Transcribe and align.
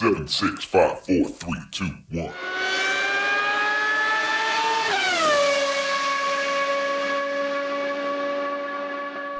Seven, 0.00 0.26
six, 0.26 0.64
five, 0.64 0.98
four, 1.00 1.28
three, 1.28 1.60
two, 1.70 1.84
one. 2.10 2.32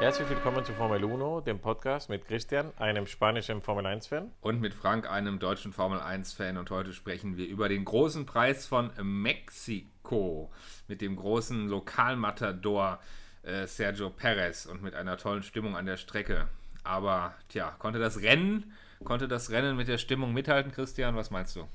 Herzlich 0.00 0.28
willkommen 0.28 0.62
zu 0.62 0.74
Formel 0.74 1.02
1, 1.02 1.44
dem 1.46 1.60
Podcast 1.60 2.10
mit 2.10 2.26
Christian, 2.26 2.74
einem 2.76 3.06
spanischen 3.06 3.62
Formel 3.62 3.86
1-Fan. 3.86 4.30
Und 4.42 4.60
mit 4.60 4.74
Frank, 4.74 5.10
einem 5.10 5.38
deutschen 5.38 5.72
Formel 5.72 5.98
1-Fan. 5.98 6.58
Und 6.58 6.70
heute 6.70 6.92
sprechen 6.92 7.38
wir 7.38 7.46
über 7.46 7.70
den 7.70 7.86
großen 7.86 8.26
Preis 8.26 8.66
von 8.66 8.90
Mexiko 9.02 10.52
mit 10.88 11.00
dem 11.00 11.16
großen 11.16 11.70
Lokalmatador 11.70 13.00
äh, 13.44 13.66
Sergio 13.66 14.10
Perez 14.10 14.66
und 14.66 14.82
mit 14.82 14.94
einer 14.94 15.16
tollen 15.16 15.42
Stimmung 15.42 15.74
an 15.74 15.86
der 15.86 15.96
Strecke. 15.96 16.48
Aber, 16.84 17.32
tja, 17.48 17.74
konnte 17.78 17.98
das 17.98 18.20
Rennen 18.20 18.74
Konnte 19.04 19.28
das 19.28 19.50
Rennen 19.50 19.76
mit 19.76 19.88
der 19.88 19.96
Stimmung 19.96 20.34
mithalten, 20.34 20.72
Christian? 20.72 21.16
Was 21.16 21.30
meinst 21.30 21.56
du? 21.56 21.66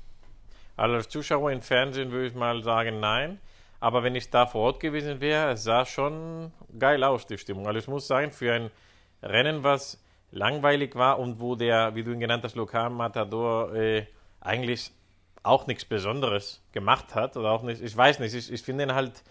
Also 0.76 0.94
als 0.94 1.08
Zuschauer 1.08 1.50
im 1.50 1.60
Fernsehen 1.60 2.12
würde 2.12 2.28
ich 2.28 2.34
mal 2.34 2.62
sagen, 2.62 3.00
nein. 3.00 3.40
Aber 3.80 4.02
wenn 4.02 4.14
ich 4.14 4.30
da 4.30 4.46
vor 4.46 4.62
Ort 4.62 4.80
gewesen 4.80 5.20
wäre, 5.20 5.50
es 5.50 5.64
sah 5.64 5.84
schon 5.84 6.52
geil 6.78 7.02
aus, 7.02 7.26
die 7.26 7.36
Stimmung. 7.36 7.66
Also 7.66 7.78
ich 7.80 7.88
muss 7.88 8.06
sagen, 8.06 8.30
für 8.30 8.52
ein 8.52 8.70
Rennen, 9.22 9.64
was 9.64 10.02
langweilig 10.30 10.94
war 10.94 11.18
und 11.18 11.40
wo 11.40 11.56
der, 11.56 11.94
wie 11.94 12.04
du 12.04 12.12
ihn 12.12 12.20
genannt 12.20 12.44
hast, 12.44 12.54
Lokalmatador 12.54 13.74
äh, 13.74 14.06
eigentlich 14.40 14.92
auch 15.42 15.66
nichts 15.66 15.84
Besonderes 15.84 16.62
gemacht 16.72 17.14
hat. 17.14 17.36
Oder 17.36 17.50
auch 17.50 17.62
nicht, 17.62 17.82
ich 17.82 17.96
weiß 17.96 18.20
nicht, 18.20 18.34
ich, 18.34 18.52
ich 18.52 18.62
finde 18.62 18.84
ihn 18.84 18.94
halt 18.94 19.24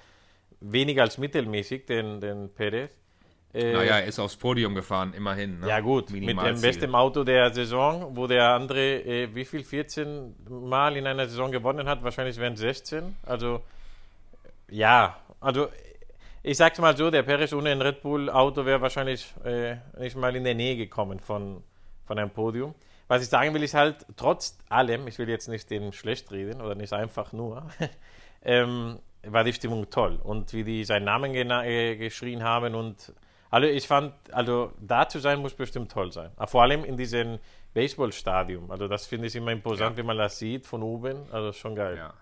weniger 0.59 1.03
als 1.03 1.17
mittelmäßig, 1.17 1.85
den, 1.85 2.19
den 2.19 2.53
Perez. 2.53 2.91
Äh, 3.55 3.71
naja, 3.71 3.99
er 3.99 4.05
ist 4.05 4.19
aufs 4.19 4.35
Podium 4.35 4.75
gefahren, 4.75 5.13
immerhin. 5.13 5.61
Ne? 5.61 5.69
Ja, 5.69 5.79
gut, 5.79 6.09
mit 6.09 6.27
dem 6.27 6.61
besten 6.61 6.93
Auto 6.93 7.23
der 7.23 7.53
Saison, 7.53 8.15
wo 8.15 8.27
der 8.27 8.49
andere, 8.49 9.01
äh, 9.01 9.33
wie 9.33 9.45
viel, 9.45 9.63
14 9.63 10.35
Mal 10.49 10.97
in 10.97 11.07
einer 11.07 11.25
Saison 11.25 11.51
gewonnen 11.51 11.87
hat, 11.87 12.03
wahrscheinlich 12.03 12.37
wären 12.37 12.57
16. 12.57 13.15
Also, 13.23 13.61
ja, 14.69 15.17
also 15.39 15.69
ich 16.43 16.57
sag's 16.57 16.79
mal 16.79 16.97
so, 16.97 17.09
der 17.09 17.23
Perez 17.23 17.53
ohne 17.53 17.71
ein 17.71 17.81
Red 17.81 18.01
Bull-Auto 18.01 18.65
wäre 18.65 18.81
wahrscheinlich 18.81 19.33
äh, 19.45 19.77
nicht 19.99 20.17
mal 20.17 20.35
in 20.35 20.43
der 20.43 20.53
Nähe 20.53 20.75
gekommen 20.75 21.21
von, 21.21 21.63
von 22.05 22.19
einem 22.19 22.31
Podium. 22.31 22.75
Was 23.07 23.21
ich 23.21 23.29
sagen 23.29 23.53
will, 23.53 23.63
ist 23.63 23.73
halt, 23.73 24.05
trotz 24.17 24.57
allem, 24.67 25.07
ich 25.07 25.17
will 25.17 25.29
jetzt 25.29 25.47
nicht 25.47 25.69
den 25.69 25.93
schlecht 25.93 26.29
reden 26.31 26.61
oder 26.61 26.75
nicht 26.75 26.91
einfach 26.91 27.31
nur, 27.31 27.69
ähm, 28.43 28.99
war 29.23 29.45
die 29.45 29.53
Stimmung 29.53 29.89
toll. 29.89 30.19
Und 30.21 30.51
wie 30.51 30.65
die 30.65 30.83
seinen 30.83 31.05
Namen 31.05 31.33
äh, 31.33 31.95
geschrien 31.95 32.43
haben 32.43 32.75
und 32.75 33.13
also 33.55 33.69
ich 33.69 33.87
fand, 33.87 34.13
also 34.33 34.73
da 34.81 35.07
zu 35.07 35.19
sein 35.19 35.39
muss 35.39 35.53
bestimmt 35.53 35.89
toll 35.89 36.11
sein. 36.11 36.29
Vor 36.45 36.61
allem 36.61 36.83
in 36.83 36.97
diesem 36.97 37.39
Baseballstadium. 37.73 38.69
Also 38.69 38.89
das 38.89 39.05
finde 39.05 39.27
ich 39.27 39.35
immer 39.37 39.53
imposant, 39.53 39.91
ja. 39.91 39.97
wenn 39.97 40.05
man 40.05 40.17
das 40.17 40.39
sieht 40.39 40.65
von 40.65 40.83
oben. 40.83 41.31
Also 41.31 41.53
schon 41.53 41.73
geil. 41.73 41.95
Ja. 41.95 42.13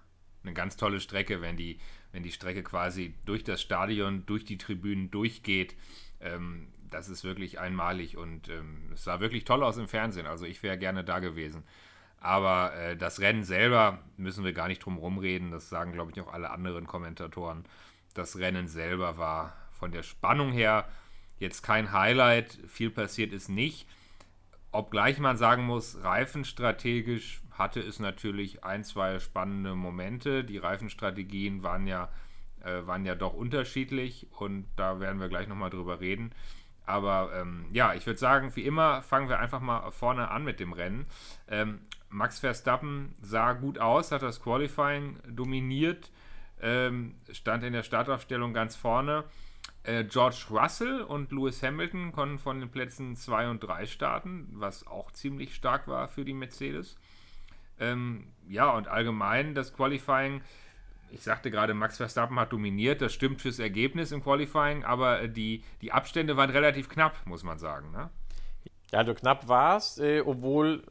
Eine 0.44 0.54
ganz 0.54 0.78
tolle 0.78 1.00
Strecke, 1.00 1.42
wenn 1.42 1.58
die, 1.58 1.80
wenn 2.12 2.22
die 2.22 2.32
Strecke 2.32 2.62
quasi 2.62 3.16
durch 3.26 3.44
das 3.44 3.64
Stadion, 3.64 4.28
durch 4.28 4.46
die 4.46 4.60
Tribünen 4.60 5.10
durchgeht. 5.10 5.76
Ähm, 6.22 6.68
das 6.92 7.10
ist 7.10 7.24
wirklich 7.24 7.60
einmalig 7.60 8.16
und 8.16 8.48
ähm, 8.50 8.92
es 8.94 9.04
sah 9.04 9.20
wirklich 9.20 9.44
toll 9.44 9.64
aus 9.64 9.78
im 9.78 9.88
Fernsehen. 9.88 10.28
Also 10.28 10.46
ich 10.46 10.62
wäre 10.62 10.78
gerne 10.78 11.04
da 11.04 11.18
gewesen. 11.18 11.64
Aber 12.20 12.76
äh, 12.76 12.96
das 12.96 13.20
Rennen 13.22 13.44
selber 13.44 13.98
müssen 14.18 14.44
wir 14.44 14.54
gar 14.54 14.68
nicht 14.68 14.86
drum 14.86 14.98
rumreden. 14.98 15.50
Das 15.50 15.68
sagen, 15.68 15.94
glaube 15.94 16.12
ich, 16.12 16.22
auch 16.22 16.32
alle 16.32 16.52
anderen 16.52 16.86
Kommentatoren. 16.86 17.64
Das 18.14 18.38
Rennen 18.38 18.68
selber 18.68 19.18
war 19.18 19.58
von 19.72 19.92
der 19.92 20.04
Spannung 20.04 20.52
her 20.52 20.88
Jetzt 21.40 21.62
kein 21.62 21.92
Highlight, 21.92 22.58
viel 22.68 22.90
passiert 22.90 23.34
ist 23.34 23.50
nicht. 23.50 23.88
Obgleich 24.72 25.20
man 25.20 25.38
sagen 25.38 25.66
muss, 25.66 26.04
reifenstrategisch 26.04 27.42
hatte 27.52 27.80
es 27.80 28.00
natürlich 28.00 28.64
ein, 28.64 28.84
zwei 28.84 29.20
spannende 29.20 29.76
Momente. 29.76 30.44
Die 30.44 30.58
Reifenstrategien 30.58 31.64
waren 31.64 31.86
ja, 31.86 32.10
äh, 32.64 32.86
waren 32.88 33.06
ja 33.06 33.16
doch 33.16 33.34
unterschiedlich 33.34 34.28
und 34.32 34.66
da 34.76 35.00
werden 35.00 35.20
wir 35.20 35.30
gleich 35.30 35.48
nochmal 35.48 35.70
drüber 35.70 36.00
reden. 36.00 36.32
Aber 36.86 37.32
ähm, 37.36 37.66
ja, 37.72 37.94
ich 37.94 38.06
würde 38.06 38.20
sagen, 38.20 38.56
wie 38.56 38.66
immer 38.66 39.02
fangen 39.04 39.30
wir 39.30 39.40
einfach 39.40 39.62
mal 39.62 39.92
vorne 39.92 40.30
an 40.32 40.44
mit 40.44 40.60
dem 40.60 40.74
Rennen. 40.74 41.06
Ähm, 41.48 41.80
Max 42.10 42.40
Verstappen 42.40 43.16
sah 43.22 43.54
gut 43.54 43.80
aus, 43.80 44.12
hat 44.12 44.22
das 44.22 44.42
Qualifying 44.42 45.18
dominiert, 45.28 46.12
ähm, 46.62 47.16
stand 47.32 47.64
in 47.64 47.74
der 47.74 47.84
Startaufstellung 47.84 48.54
ganz 48.54 48.76
vorne. 48.76 49.24
Äh, 49.84 50.06
George 50.06 50.46
Russell 50.50 51.02
und 51.02 51.32
Lewis 51.32 51.62
Hamilton 51.62 52.14
konnten 52.14 52.40
von 52.40 52.60
den 52.60 52.70
Plätzen 52.70 53.16
2 53.16 53.50
und 53.50 53.60
3 53.60 53.86
starten, 53.86 54.48
was 54.54 54.88
auch 54.88 55.12
ziemlich 55.12 55.54
stark 55.54 55.88
war 55.88 56.08
für 56.08 56.24
die 56.24 56.34
Mercedes. 56.34 56.96
Ähm, 57.80 58.28
ja, 58.48 58.70
und 58.72 58.88
allgemein 58.88 59.56
das 59.56 59.74
Qualifying, 59.74 60.42
ich 61.12 61.22
sagte 61.22 61.52
gerade, 61.52 61.74
Max 61.74 61.98
Verstappen 61.98 62.40
hat 62.40 62.54
dominiert, 62.54 63.02
das 63.02 63.14
stimmt 63.14 63.42
fürs 63.42 63.60
Ergebnis 63.60 64.12
im 64.14 64.24
Qualifying, 64.24 64.86
aber 64.86 65.28
die, 65.28 65.64
die 65.82 65.92
Abstände 65.92 66.38
waren 66.38 66.50
relativ 66.50 66.88
knapp, 66.88 67.18
muss 67.26 67.44
man 67.44 67.60
sagen. 67.60 67.92
Ne? 67.92 68.10
Ja, 68.92 69.00
also 69.00 69.14
knapp 69.14 69.50
war 69.50 69.78
es, 69.78 69.98
äh, 69.98 70.22
obwohl 70.22 70.84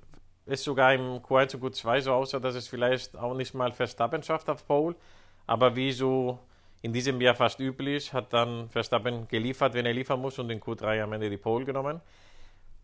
es 0.45 0.65
sogar 0.65 0.93
im 0.93 1.01
Q1 1.01 1.57
und 1.57 1.65
Q2 1.65 2.01
so 2.03 2.13
aussah, 2.13 2.41
dass 2.41 2.57
es 2.57 2.69
vielleicht 2.69 3.17
auch 3.17 3.35
nicht 3.35 3.55
mal 3.55 3.73
Verstappen 3.73 4.23
schafft 4.23 4.51
auf 4.51 4.67
Pole, 4.67 4.97
aber 5.47 5.77
wie 5.77 5.93
so 5.93 6.41
in 6.83 6.93
diesem 6.93 7.21
Jahr 7.21 7.35
fast 7.35 7.61
üblich, 7.61 8.13
hat 8.13 8.33
dann 8.33 8.69
Verstappen 8.69 9.29
geliefert, 9.29 9.75
wenn 9.75 9.87
er 9.87 9.95
liefern 9.95 10.21
muss 10.21 10.39
und 10.39 10.51
in 10.51 10.61
Q3 10.61 11.03
am 11.03 11.13
Ende 11.13 11.31
die 11.31 11.37
Pole 11.37 11.65
genommen. 11.65 12.01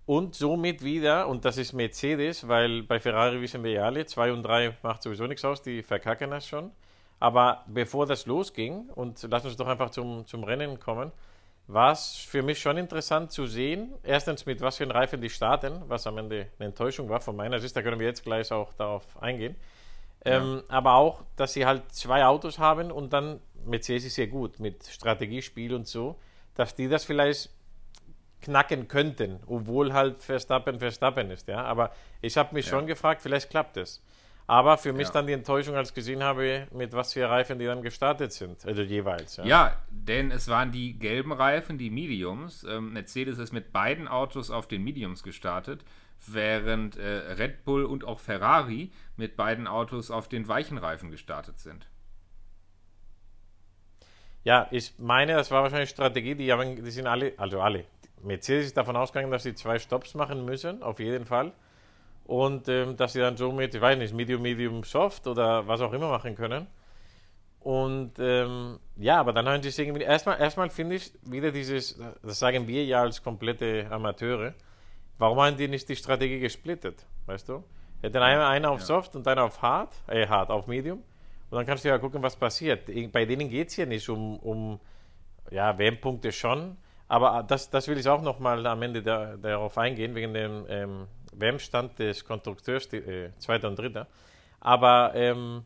Und 0.06 0.34
somit 0.34 0.82
wieder, 0.82 1.28
und 1.28 1.44
das 1.44 1.58
ist 1.58 1.74
Mercedes, 1.74 2.48
weil 2.48 2.82
bei 2.84 2.98
Ferrari 2.98 3.42
wissen 3.42 3.62
wir 3.62 3.72
ja 3.72 3.82
alle, 3.82 4.06
2 4.06 4.32
und 4.32 4.42
3 4.42 4.78
macht 4.82 5.02
sowieso 5.02 5.26
nichts 5.26 5.44
aus, 5.44 5.60
die 5.60 5.82
verkacken 5.82 6.30
das 6.30 6.46
schon. 6.46 6.70
Aber 7.20 7.64
bevor 7.66 8.06
das 8.06 8.24
losging, 8.24 8.88
und 8.94 9.26
lass 9.28 9.44
uns 9.44 9.56
doch 9.56 9.66
einfach 9.66 9.90
zum, 9.90 10.24
zum 10.26 10.44
Rennen 10.44 10.78
kommen, 10.78 11.12
war 11.66 11.92
es 11.92 12.16
für 12.16 12.42
mich 12.42 12.58
schon 12.58 12.78
interessant 12.78 13.32
zu 13.32 13.46
sehen, 13.46 13.92
erstens 14.02 14.46
mit 14.46 14.62
was 14.62 14.78
für 14.78 14.84
einen 14.84 14.92
Reifen 14.92 15.20
die 15.20 15.28
starten, 15.28 15.82
was 15.88 16.06
am 16.06 16.16
Ende 16.16 16.46
eine 16.58 16.68
Enttäuschung 16.68 17.10
war 17.10 17.20
von 17.20 17.36
meiner 17.36 17.58
Sicht, 17.58 17.76
da 17.76 17.82
können 17.82 17.98
wir 18.00 18.06
jetzt 18.06 18.24
gleich 18.24 18.50
auch 18.50 18.72
darauf 18.72 19.04
eingehen. 19.20 19.56
Ja. 20.24 20.38
Ähm, 20.38 20.62
aber 20.68 20.94
auch, 20.94 21.22
dass 21.36 21.52
sie 21.52 21.66
halt 21.66 21.92
zwei 21.92 22.24
Autos 22.24 22.58
haben 22.58 22.90
und 22.90 23.12
dann 23.12 23.40
Mercedes 23.68 24.04
ist 24.04 24.14
sehr 24.14 24.26
gut 24.26 24.60
mit 24.60 24.86
Strategiespiel 24.86 25.74
und 25.74 25.86
so, 25.86 26.18
dass 26.54 26.74
die 26.74 26.88
das 26.88 27.04
vielleicht 27.04 27.50
knacken 28.40 28.88
könnten, 28.88 29.40
obwohl 29.46 29.92
halt 29.92 30.22
Verstappen 30.22 30.78
Verstappen 30.78 31.30
ist. 31.30 31.48
Ja? 31.48 31.64
Aber 31.64 31.92
ich 32.20 32.36
habe 32.36 32.54
mich 32.54 32.66
ja. 32.66 32.70
schon 32.70 32.86
gefragt, 32.86 33.22
vielleicht 33.22 33.50
klappt 33.50 33.76
es. 33.76 34.02
Aber 34.46 34.78
für 34.78 34.94
mich 34.94 35.08
ja. 35.08 35.12
dann 35.12 35.26
die 35.26 35.34
Enttäuschung, 35.34 35.76
als 35.76 35.90
ich 35.90 35.94
gesehen 35.94 36.22
habe, 36.22 36.66
mit 36.72 36.94
was 36.94 37.12
für 37.12 37.28
Reifen 37.28 37.58
die 37.58 37.66
dann 37.66 37.82
gestartet 37.82 38.32
sind, 38.32 38.64
also 38.64 38.80
jeweils. 38.80 39.36
Ja, 39.36 39.44
ja 39.44 39.82
denn 39.90 40.30
es 40.30 40.48
waren 40.48 40.72
die 40.72 40.98
gelben 40.98 41.32
Reifen, 41.32 41.76
die 41.76 41.90
Mediums. 41.90 42.64
Ähm, 42.64 42.94
Mercedes 42.94 43.38
ist 43.38 43.52
mit 43.52 43.74
beiden 43.74 44.08
Autos 44.08 44.50
auf 44.50 44.66
den 44.66 44.82
Mediums 44.82 45.22
gestartet, 45.22 45.84
während 46.26 46.96
äh, 46.96 47.06
Red 47.06 47.66
Bull 47.66 47.84
und 47.84 48.04
auch 48.04 48.20
Ferrari 48.20 48.90
mit 49.16 49.36
beiden 49.36 49.66
Autos 49.66 50.10
auf 50.10 50.28
den 50.28 50.48
weichen 50.48 50.78
Reifen 50.78 51.10
gestartet 51.10 51.58
sind. 51.58 51.86
Ja, 54.44 54.68
ich 54.70 54.94
meine, 54.98 55.34
das 55.34 55.50
war 55.50 55.62
wahrscheinlich 55.62 55.90
Strategie. 55.90 56.34
Die, 56.34 56.52
haben, 56.52 56.82
die 56.82 56.90
sind 56.90 57.06
alle, 57.06 57.32
also 57.36 57.60
alle. 57.60 57.84
Mercedes 58.22 58.66
ist 58.66 58.76
davon 58.76 58.96
ausgegangen, 58.96 59.30
dass 59.30 59.42
sie 59.42 59.54
zwei 59.54 59.78
Stops 59.78 60.14
machen 60.14 60.44
müssen, 60.44 60.82
auf 60.82 60.98
jeden 61.00 61.24
Fall. 61.24 61.52
Und 62.24 62.68
ähm, 62.68 62.96
dass 62.96 63.14
sie 63.14 63.20
dann 63.20 63.36
somit, 63.36 63.74
ich 63.74 63.80
weiß 63.80 63.98
nicht, 63.98 64.14
Medium, 64.14 64.42
Medium, 64.42 64.84
Soft 64.84 65.26
oder 65.26 65.66
was 65.66 65.80
auch 65.80 65.92
immer 65.92 66.08
machen 66.08 66.34
können. 66.34 66.66
Und 67.60 68.12
ähm, 68.18 68.78
ja, 68.96 69.18
aber 69.18 69.32
dann 69.32 69.48
haben 69.48 69.62
sie 69.62 69.70
sich 69.70 69.86
irgendwie. 69.86 70.04
Erstmal, 70.04 70.40
erstmal 70.40 70.70
finde 70.70 70.96
ich 70.96 71.12
wieder 71.22 71.50
dieses, 71.50 71.98
das 72.22 72.38
sagen 72.38 72.66
wir 72.68 72.84
ja 72.84 73.00
als 73.02 73.22
komplette 73.22 73.86
Amateure. 73.90 74.54
Warum 75.18 75.40
haben 75.40 75.56
die 75.56 75.68
nicht 75.68 75.88
die 75.88 75.96
Strategie 75.96 76.38
gesplittet? 76.38 77.04
Weißt 77.26 77.48
du? 77.48 77.64
Hätten 78.00 78.18
einer, 78.18 78.46
einer 78.46 78.70
auf 78.70 78.82
Soft 78.82 79.16
und 79.16 79.26
einer 79.26 79.44
auf 79.44 79.60
Hard, 79.60 79.92
äh, 80.06 80.26
Hard 80.26 80.50
auf 80.50 80.68
Medium. 80.68 81.02
Und 81.50 81.56
dann 81.56 81.66
kannst 81.66 81.84
du 81.84 81.88
ja 81.88 81.98
gucken, 81.98 82.22
was 82.22 82.36
passiert. 82.36 82.90
Bei 83.12 83.24
denen 83.24 83.48
geht 83.48 83.68
es 83.68 83.74
hier 83.74 83.86
nicht 83.86 84.08
um, 84.08 84.38
um 84.38 84.80
ja, 85.50 85.78
WM-Punkte 85.78 86.30
schon, 86.32 86.76
aber 87.08 87.42
das, 87.42 87.70
das 87.70 87.88
will 87.88 87.98
ich 87.98 88.06
auch 88.06 88.20
nochmal 88.20 88.66
am 88.66 88.82
Ende 88.82 89.02
da, 89.02 89.36
darauf 89.36 89.78
eingehen, 89.78 90.14
wegen 90.14 90.34
dem 90.34 90.66
ähm, 90.68 91.06
WM-Stand 91.32 91.98
des 91.98 92.24
Konstrukteurs, 92.24 92.92
äh, 92.92 93.30
zweiter 93.38 93.68
und 93.68 93.78
dritter. 93.78 94.06
Aber 94.60 95.12
ähm, 95.14 95.64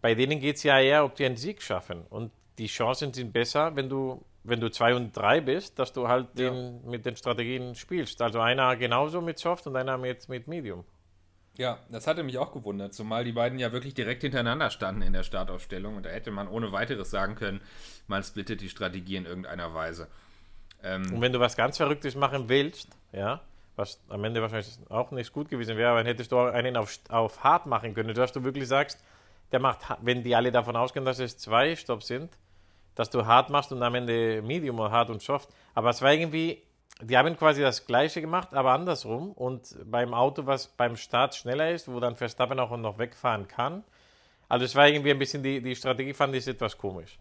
bei 0.00 0.14
denen 0.14 0.38
geht 0.38 0.56
es 0.56 0.62
ja 0.62 0.78
eher, 0.78 1.04
ob 1.04 1.16
die 1.16 1.24
einen 1.24 1.36
Sieg 1.36 1.62
schaffen. 1.62 2.02
Und 2.10 2.30
die 2.58 2.66
Chancen 2.66 3.12
sind 3.12 3.32
besser, 3.32 3.74
wenn 3.74 3.88
du, 3.88 4.24
wenn 4.44 4.60
du 4.60 4.70
zwei 4.70 4.94
und 4.94 5.16
drei 5.16 5.40
bist, 5.40 5.78
dass 5.78 5.92
du 5.92 6.06
halt 6.06 6.28
ja. 6.38 6.50
den, 6.50 6.86
mit 6.86 7.04
den 7.06 7.16
Strategien 7.16 7.74
spielst. 7.74 8.22
Also 8.22 8.40
einer 8.40 8.76
genauso 8.76 9.20
mit 9.20 9.38
Soft 9.38 9.66
und 9.66 9.74
einer 9.74 9.98
mit, 9.98 10.28
mit 10.28 10.46
Medium. 10.46 10.84
Ja, 11.56 11.78
das 11.88 12.06
hatte 12.06 12.24
mich 12.24 12.38
auch 12.38 12.52
gewundert, 12.52 12.94
zumal 12.94 13.24
die 13.24 13.32
beiden 13.32 13.58
ja 13.60 13.70
wirklich 13.70 13.94
direkt 13.94 14.22
hintereinander 14.22 14.70
standen 14.70 15.02
in 15.02 15.12
der 15.12 15.22
Startaufstellung 15.22 15.96
und 15.96 16.04
da 16.04 16.10
hätte 16.10 16.32
man 16.32 16.48
ohne 16.48 16.72
weiteres 16.72 17.10
sagen 17.10 17.36
können, 17.36 17.60
man 18.08 18.24
splittet 18.24 18.60
die 18.60 18.68
Strategie 18.68 19.16
in 19.16 19.24
irgendeiner 19.24 19.72
Weise. 19.72 20.08
Ähm 20.82 21.14
und 21.14 21.20
wenn 21.20 21.32
du 21.32 21.38
was 21.38 21.56
ganz 21.56 21.76
Verrücktes 21.76 22.16
machen 22.16 22.48
willst, 22.48 22.88
ja, 23.12 23.40
was 23.76 24.00
am 24.08 24.24
Ende 24.24 24.42
wahrscheinlich 24.42 24.78
auch 24.88 25.12
nicht 25.12 25.32
gut 25.32 25.48
gewesen 25.48 25.76
wäre, 25.76 25.90
aber 25.90 26.00
dann 26.00 26.06
hättest 26.06 26.32
du 26.32 26.38
auch 26.38 26.52
einen 26.52 26.76
auf, 26.76 26.98
auf 27.08 27.44
hart 27.44 27.66
machen 27.66 27.94
können, 27.94 28.14
dass 28.14 28.32
du 28.32 28.42
wirklich 28.42 28.66
sagst, 28.66 29.02
der 29.52 29.60
macht, 29.60 29.82
wenn 30.02 30.24
die 30.24 30.34
alle 30.34 30.50
davon 30.50 30.74
ausgehen, 30.74 31.04
dass 31.04 31.20
es 31.20 31.38
zwei 31.38 31.76
Stops 31.76 32.08
sind, 32.08 32.36
dass 32.96 33.10
du 33.10 33.26
hart 33.26 33.50
machst 33.50 33.70
und 33.72 33.82
am 33.82 33.94
Ende 33.94 34.42
Medium 34.42 34.78
oder 34.80 34.90
hart 34.90 35.10
und 35.10 35.22
soft. 35.22 35.48
Aber 35.74 35.90
es 35.90 36.02
war 36.02 36.12
irgendwie, 36.12 36.62
die 37.02 37.16
haben 37.16 37.36
quasi 37.36 37.60
das 37.60 37.86
Gleiche 37.86 38.20
gemacht, 38.20 38.54
aber 38.54 38.72
andersrum. 38.72 39.32
Und 39.32 39.76
beim 39.84 40.14
Auto, 40.14 40.46
was 40.46 40.68
beim 40.68 40.96
Start 40.96 41.34
schneller 41.34 41.70
ist, 41.70 41.88
wo 41.88 42.00
dann 42.00 42.16
Verstappen 42.16 42.58
auch 42.58 42.76
noch 42.76 42.98
wegfahren 42.98 43.48
kann. 43.48 43.84
Also 44.48 44.64
es 44.64 44.74
war 44.74 44.88
irgendwie 44.88 45.10
ein 45.10 45.18
bisschen, 45.18 45.42
die, 45.42 45.60
die 45.60 45.74
Strategie 45.74 46.12
fand 46.12 46.34
ich 46.34 46.46
etwas 46.46 46.78
komisch. 46.78 47.18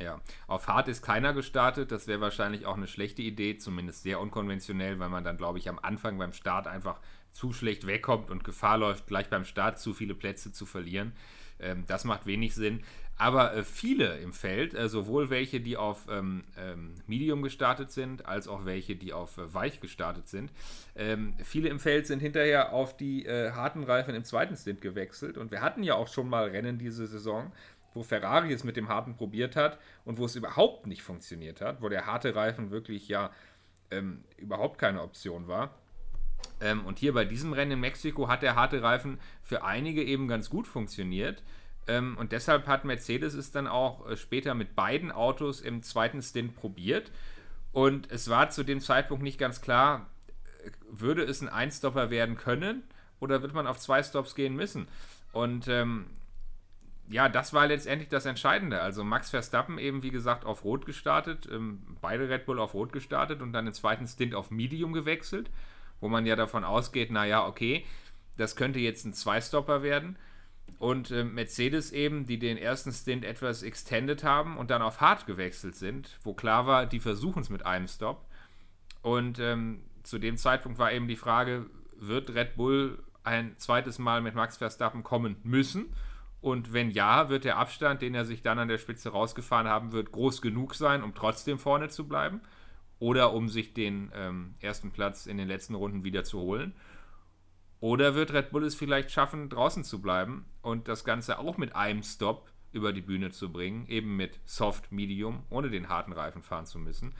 Ja, 0.00 0.20
auf 0.48 0.66
hart 0.66 0.88
ist 0.88 1.02
keiner 1.02 1.32
gestartet. 1.32 1.92
Das 1.92 2.08
wäre 2.08 2.20
wahrscheinlich 2.20 2.66
auch 2.66 2.76
eine 2.76 2.88
schlechte 2.88 3.22
Idee, 3.22 3.58
zumindest 3.58 4.02
sehr 4.02 4.18
unkonventionell, 4.20 4.98
weil 4.98 5.10
man 5.10 5.22
dann, 5.22 5.36
glaube 5.36 5.58
ich, 5.58 5.68
am 5.68 5.78
Anfang 5.78 6.18
beim 6.18 6.32
Start 6.32 6.66
einfach 6.66 6.98
zu 7.30 7.52
schlecht 7.52 7.86
wegkommt 7.86 8.30
und 8.30 8.42
Gefahr 8.42 8.78
läuft, 8.78 9.06
gleich 9.06 9.28
beim 9.28 9.44
Start 9.44 9.78
zu 9.78 9.94
viele 9.94 10.14
Plätze 10.14 10.52
zu 10.52 10.66
verlieren. 10.66 11.12
Ähm, 11.60 11.84
das 11.86 12.04
macht 12.04 12.26
wenig 12.26 12.54
Sinn. 12.54 12.82
Aber 13.16 13.54
äh, 13.54 13.62
viele 13.62 14.18
im 14.18 14.32
Feld, 14.32 14.74
äh, 14.74 14.88
sowohl 14.88 15.30
welche, 15.30 15.60
die 15.60 15.76
auf 15.76 16.06
ähm, 16.10 16.44
ähm, 16.56 16.94
Medium 17.06 17.42
gestartet 17.42 17.92
sind, 17.92 18.26
als 18.26 18.48
auch 18.48 18.64
welche, 18.64 18.96
die 18.96 19.12
auf 19.12 19.38
äh, 19.38 19.52
Weich 19.52 19.80
gestartet 19.80 20.28
sind, 20.28 20.50
ähm, 20.96 21.34
viele 21.42 21.68
im 21.68 21.78
Feld 21.78 22.06
sind 22.06 22.20
hinterher 22.20 22.72
auf 22.72 22.96
die 22.96 23.26
äh, 23.26 23.52
harten 23.52 23.84
Reifen 23.84 24.14
im 24.14 24.24
zweiten 24.24 24.56
Stint 24.56 24.80
gewechselt. 24.80 25.38
Und 25.38 25.50
wir 25.50 25.60
hatten 25.60 25.82
ja 25.82 25.94
auch 25.94 26.08
schon 26.08 26.28
mal 26.28 26.48
Rennen 26.48 26.78
diese 26.78 27.06
Saison, 27.06 27.52
wo 27.94 28.02
Ferrari 28.02 28.52
es 28.52 28.64
mit 28.64 28.76
dem 28.76 28.88
harten 28.88 29.14
probiert 29.14 29.56
hat 29.56 29.78
und 30.04 30.18
wo 30.18 30.24
es 30.24 30.34
überhaupt 30.34 30.86
nicht 30.86 31.02
funktioniert 31.02 31.60
hat, 31.60 31.82
wo 31.82 31.88
der 31.88 32.06
harte 32.06 32.34
Reifen 32.34 32.70
wirklich 32.70 33.08
ja 33.08 33.30
ähm, 33.90 34.24
überhaupt 34.38 34.78
keine 34.78 35.02
Option 35.02 35.46
war. 35.48 35.74
Ähm, 36.60 36.84
und 36.86 36.98
hier 36.98 37.12
bei 37.12 37.24
diesem 37.24 37.52
Rennen 37.52 37.72
in 37.72 37.80
Mexiko 37.80 38.28
hat 38.28 38.42
der 38.42 38.56
harte 38.56 38.82
Reifen 38.82 39.20
für 39.42 39.64
einige 39.64 40.02
eben 40.02 40.28
ganz 40.28 40.50
gut 40.50 40.66
funktioniert. 40.66 41.42
Ähm, 41.88 42.16
und 42.18 42.32
deshalb 42.32 42.66
hat 42.66 42.84
Mercedes 42.84 43.34
es 43.34 43.50
dann 43.50 43.66
auch 43.66 44.08
äh, 44.08 44.16
später 44.16 44.54
mit 44.54 44.76
beiden 44.76 45.10
Autos 45.10 45.60
im 45.60 45.82
zweiten 45.82 46.22
Stint 46.22 46.54
probiert. 46.56 47.10
Und 47.72 48.10
es 48.10 48.28
war 48.28 48.50
zu 48.50 48.64
dem 48.64 48.80
Zeitpunkt 48.80 49.22
nicht 49.22 49.38
ganz 49.38 49.60
klar, 49.60 50.06
äh, 50.64 50.70
würde 50.90 51.24
es 51.24 51.40
ein 51.40 51.48
Einstopper 51.48 52.10
werden 52.10 52.36
können 52.36 52.82
oder 53.20 53.42
wird 53.42 53.54
man 53.54 53.66
auf 53.66 53.78
zwei 53.78 54.02
Stops 54.02 54.34
gehen 54.34 54.54
müssen. 54.54 54.88
Und 55.32 55.66
ähm, 55.68 56.06
ja, 57.08 57.28
das 57.28 57.52
war 57.52 57.66
letztendlich 57.66 58.08
das 58.08 58.26
Entscheidende. 58.26 58.80
Also 58.80 59.04
Max 59.04 59.30
Verstappen 59.30 59.78
eben, 59.78 60.02
wie 60.02 60.10
gesagt, 60.10 60.44
auf 60.44 60.64
Rot 60.64 60.86
gestartet, 60.86 61.48
ähm, 61.50 61.82
beide 62.00 62.28
Red 62.28 62.46
Bull 62.46 62.58
auf 62.58 62.74
Rot 62.74 62.92
gestartet 62.92 63.42
und 63.42 63.52
dann 63.52 63.66
im 63.66 63.72
zweiten 63.72 64.06
Stint 64.06 64.34
auf 64.34 64.50
Medium 64.50 64.92
gewechselt, 64.92 65.50
wo 66.00 66.08
man 66.08 66.26
ja 66.26 66.36
davon 66.36 66.64
ausgeht, 66.64 67.10
naja, 67.10 67.46
okay, 67.46 67.84
das 68.36 68.56
könnte 68.56 68.78
jetzt 68.78 69.04
ein 69.04 69.14
Zweistopper 69.14 69.82
werden. 69.82 70.16
Und 70.78 71.12
äh, 71.12 71.22
Mercedes 71.22 71.92
eben, 71.92 72.26
die 72.26 72.38
den 72.38 72.56
ersten 72.56 72.92
Stint 72.92 73.24
etwas 73.24 73.62
extended 73.62 74.24
haben 74.24 74.56
und 74.56 74.70
dann 74.70 74.82
auf 74.82 75.00
Hard 75.00 75.26
gewechselt 75.26 75.76
sind, 75.76 76.18
wo 76.24 76.34
klar 76.34 76.66
war, 76.66 76.86
die 76.86 76.98
versuchen 76.98 77.42
es 77.42 77.50
mit 77.50 77.64
einem 77.64 77.86
Stop. 77.86 78.26
Und 79.00 79.38
ähm, 79.38 79.82
zu 80.02 80.18
dem 80.18 80.36
Zeitpunkt 80.36 80.78
war 80.78 80.92
eben 80.92 81.06
die 81.06 81.16
Frage, 81.16 81.66
wird 81.96 82.34
Red 82.34 82.56
Bull 82.56 82.98
ein 83.24 83.56
zweites 83.58 83.98
Mal 83.98 84.20
mit 84.20 84.34
Max 84.34 84.56
Verstappen 84.56 85.02
kommen 85.02 85.36
müssen? 85.44 85.86
Und 86.40 86.72
wenn 86.72 86.90
ja, 86.90 87.28
wird 87.28 87.44
der 87.44 87.58
Abstand, 87.58 88.02
den 88.02 88.16
er 88.16 88.24
sich 88.24 88.42
dann 88.42 88.58
an 88.58 88.66
der 88.66 88.78
Spitze 88.78 89.10
rausgefahren 89.10 89.68
haben 89.68 89.92
wird, 89.92 90.10
groß 90.10 90.42
genug 90.42 90.74
sein, 90.74 91.04
um 91.04 91.14
trotzdem 91.14 91.58
vorne 91.58 91.88
zu 91.88 92.08
bleiben 92.08 92.40
oder 92.98 93.32
um 93.32 93.48
sich 93.48 93.74
den 93.74 94.10
ähm, 94.14 94.54
ersten 94.60 94.90
Platz 94.90 95.26
in 95.26 95.38
den 95.38 95.46
letzten 95.46 95.76
Runden 95.76 96.02
wieder 96.02 96.24
zu 96.24 96.40
holen. 96.40 96.74
Oder 97.82 98.14
wird 98.14 98.32
Red 98.32 98.52
Bull 98.52 98.62
es 98.62 98.76
vielleicht 98.76 99.10
schaffen, 99.10 99.48
draußen 99.48 99.82
zu 99.82 100.00
bleiben 100.00 100.46
und 100.62 100.86
das 100.86 101.02
Ganze 101.04 101.40
auch 101.40 101.58
mit 101.58 101.74
einem 101.74 102.04
Stop 102.04 102.48
über 102.70 102.92
die 102.92 103.00
Bühne 103.00 103.32
zu 103.32 103.50
bringen, 103.50 103.88
eben 103.88 104.16
mit 104.16 104.38
Soft 104.44 104.92
Medium, 104.92 105.42
ohne 105.50 105.68
den 105.68 105.88
harten 105.88 106.12
Reifen 106.12 106.42
fahren 106.42 106.64
zu 106.64 106.78
müssen. 106.78 107.12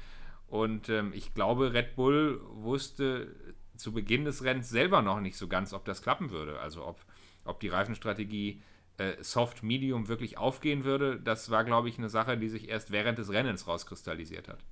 Und 0.46 0.88
ähm, 0.88 1.12
ich 1.16 1.34
glaube, 1.34 1.72
Red 1.72 1.96
Bull 1.96 2.40
wusste 2.44 3.34
zu 3.76 3.92
Beginn 3.92 4.24
des 4.24 4.44
Rennens 4.44 4.70
selber 4.70 5.02
noch 5.02 5.18
nicht 5.18 5.36
so 5.36 5.48
ganz, 5.48 5.74
ob 5.74 5.84
das 5.84 6.00
klappen 6.00 6.30
würde. 6.30 6.60
Also 6.60 6.86
ob, 6.86 7.04
ob 7.44 7.58
die 7.58 7.66
Reifenstrategie 7.66 8.62
äh, 8.98 9.14
Soft 9.20 9.64
Medium 9.64 10.06
wirklich 10.06 10.38
aufgehen 10.38 10.84
würde. 10.84 11.18
Das 11.18 11.50
war, 11.50 11.64
glaube 11.64 11.88
ich, 11.88 11.98
eine 11.98 12.08
Sache, 12.08 12.38
die 12.38 12.48
sich 12.48 12.68
erst 12.68 12.92
während 12.92 13.18
des 13.18 13.32
Rennens 13.32 13.66
rauskristallisiert 13.66 14.46
hat. 14.46 14.64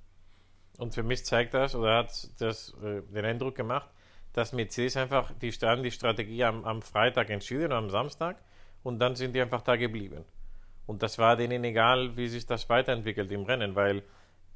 Und 0.77 0.93
für 0.93 1.03
mich 1.03 1.25
zeigt 1.25 1.53
das 1.53 1.75
oder 1.75 1.97
hat 1.97 2.29
das 2.39 2.73
äh, 2.81 3.01
den 3.13 3.25
Eindruck 3.25 3.55
gemacht, 3.55 3.89
dass 4.33 4.53
Mercedes 4.53 4.97
einfach, 4.97 5.31
die 5.41 5.51
standen 5.51 5.83
die 5.83 5.91
Strategie 5.91 6.43
am, 6.43 6.63
am 6.65 6.81
Freitag 6.81 7.29
entschieden 7.29 7.71
am 7.71 7.89
Samstag 7.89 8.37
und 8.83 8.99
dann 8.99 9.15
sind 9.15 9.33
die 9.33 9.41
einfach 9.41 9.61
da 9.61 9.75
geblieben. 9.75 10.25
Und 10.87 11.03
das 11.03 11.17
war 11.17 11.35
denen 11.35 11.63
egal, 11.63 12.17
wie 12.17 12.27
sich 12.27 12.45
das 12.45 12.69
weiterentwickelt 12.69 13.31
im 13.31 13.43
Rennen, 13.43 13.75
weil, 13.75 14.03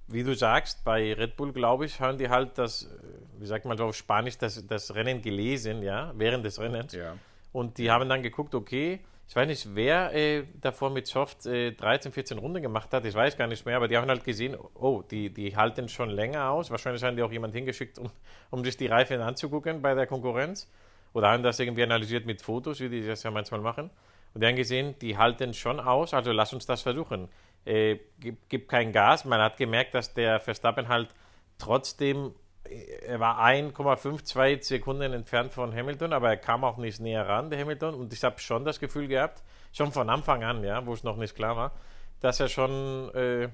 wie 0.08 0.24
du 0.24 0.36
sagst, 0.36 0.84
bei 0.84 1.14
Red 1.14 1.36
Bull, 1.36 1.54
glaube 1.54 1.86
ich, 1.86 2.00
haben 2.00 2.18
die 2.18 2.30
halt 2.30 2.58
das, 2.58 2.90
wie 3.38 3.46
sagt 3.46 3.66
man 3.66 3.78
so 3.78 3.86
auf 3.86 3.96
Spanisch, 3.96 4.38
das, 4.38 4.66
das 4.68 4.96
Rennen 4.96 5.22
gelesen, 5.22 5.82
ja, 5.82 6.14
während 6.16 6.46
des 6.46 6.60
Rennens. 6.60 6.94
Ja. 6.94 7.16
Und 7.52 7.78
die 7.78 7.90
haben 7.92 8.10
dann 8.10 8.22
geguckt, 8.22 8.54
okay, 8.56 9.00
ich 9.28 9.36
weiß 9.36 9.48
nicht, 9.48 9.74
wer 9.74 10.14
äh, 10.14 10.44
davor 10.62 10.92
mit 10.92 11.08
Soft 11.08 11.46
äh, 11.46 11.72
13, 11.72 12.12
14 12.12 12.38
Runden 12.38 12.62
gemacht 12.62 12.94
hat, 12.94 13.06
ich 13.06 13.16
weiß 13.16 13.38
gar 13.38 13.48
nicht 13.48 13.66
mehr, 13.66 13.76
aber 13.78 13.88
die 13.88 13.98
haben 13.98 14.08
halt 14.08 14.24
gesehen, 14.24 14.56
oh, 14.76 15.02
die, 15.02 15.32
die 15.32 15.56
halten 15.56 15.90
schon 15.90 16.10
länger 16.10 16.52
aus. 16.52 16.70
Wahrscheinlich 16.70 17.04
haben 17.04 17.18
die 17.18 17.24
auch 17.24 17.32
jemand 17.32 17.56
hingeschickt, 17.56 17.98
um, 17.98 18.12
um 18.52 18.64
sich 18.64 18.78
die 18.78 18.88
Reifen 18.88 19.22
anzugucken 19.22 19.82
bei 19.82 19.96
der 19.96 20.06
Konkurrenz. 20.06 20.72
Oder 21.14 21.30
haben 21.30 21.44
das 21.44 21.60
irgendwie 21.60 21.84
analysiert 21.84 22.26
mit 22.26 22.42
Fotos, 22.42 22.80
wie 22.82 22.90
die 22.90 23.06
das 23.06 23.24
ja 23.24 23.32
manchmal 23.32 23.62
machen. 23.62 23.90
Und 24.34 24.42
die 24.42 24.48
haben 24.48 24.56
gesehen, 24.58 24.96
die 25.00 25.18
halten 25.18 25.54
schon 25.54 25.80
aus, 25.80 26.14
also 26.14 26.32
lass 26.32 26.54
uns 26.54 26.66
das 26.66 26.82
versuchen. 26.82 27.30
Äh, 27.64 28.00
gibt, 28.20 28.50
gibt 28.50 28.70
kein 28.70 28.92
Gas. 28.92 29.26
Man 29.26 29.42
hat 29.42 29.58
gemerkt, 29.58 29.96
dass 29.96 30.14
der 30.14 30.40
Verstappen 30.40 30.88
halt 30.88 31.10
trotzdem 31.58 32.36
er 32.70 33.20
war 33.20 33.40
1,52 33.40 34.64
Sekunden 34.64 35.14
entfernt 35.14 35.54
von 35.54 35.74
Hamilton, 35.74 36.14
aber 36.14 36.30
er 36.30 36.38
kam 36.38 36.64
auch 36.64 36.78
nicht 36.78 37.00
näher 37.00 37.28
ran, 37.28 37.50
der 37.50 37.60
Hamilton. 37.60 37.96
Und 37.96 38.14
ich 38.14 38.24
habe 38.24 38.40
schon 38.40 38.66
das 38.66 38.80
Gefühl 38.80 39.08
gehabt, 39.08 39.44
schon 39.72 39.92
von 39.92 40.10
Anfang 40.10 40.44
an, 40.44 40.64
ja, 40.64 40.86
wo 40.86 40.94
es 40.94 41.04
noch 41.04 41.18
nicht 41.18 41.36
klar 41.36 41.56
war, 41.56 41.72
dass 42.22 42.40
er 42.40 42.50
schon, 42.50 43.14
äh, 43.14 43.50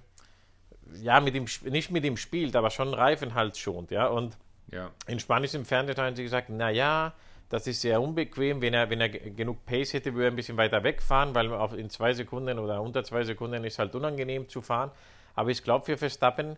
ja, 0.93 1.19
mit 1.19 1.35
ihm, 1.35 1.45
nicht 1.65 1.91
mit 1.91 2.05
ihm 2.05 2.17
spielt, 2.17 2.55
aber 2.55 2.69
schon 2.69 2.93
Reifen 2.93 3.33
halt 3.33 3.57
schont, 3.57 3.91
ja. 3.91 4.07
Und 4.07 4.37
ja. 4.71 4.91
in 5.07 5.19
Spanisch 5.19 5.53
im 5.53 5.65
Fernsehen 5.65 5.97
haben 5.97 6.15
sie 6.15 6.23
gesagt, 6.23 6.49
naja, 6.49 7.13
das 7.49 7.67
ist 7.67 7.81
sehr 7.81 8.01
unbequem. 8.01 8.61
Wenn 8.61 8.73
er, 8.73 8.89
wenn 8.89 9.01
er 9.01 9.09
genug 9.09 9.65
Pace 9.65 9.93
hätte, 9.93 10.13
würde 10.13 10.27
er 10.27 10.31
ein 10.31 10.35
bisschen 10.35 10.57
weiter 10.57 10.83
wegfahren, 10.83 11.35
weil 11.35 11.51
in 11.77 11.89
zwei 11.89 12.13
Sekunden 12.13 12.57
oder 12.59 12.81
unter 12.81 13.03
zwei 13.03 13.23
Sekunden 13.23 13.63
ist 13.65 13.77
halt 13.77 13.93
unangenehm 13.93 14.47
zu 14.47 14.61
fahren. 14.61 14.91
Aber 15.35 15.49
ich 15.49 15.63
glaube, 15.63 15.85
für 15.85 15.97
Verstappen 15.97 16.57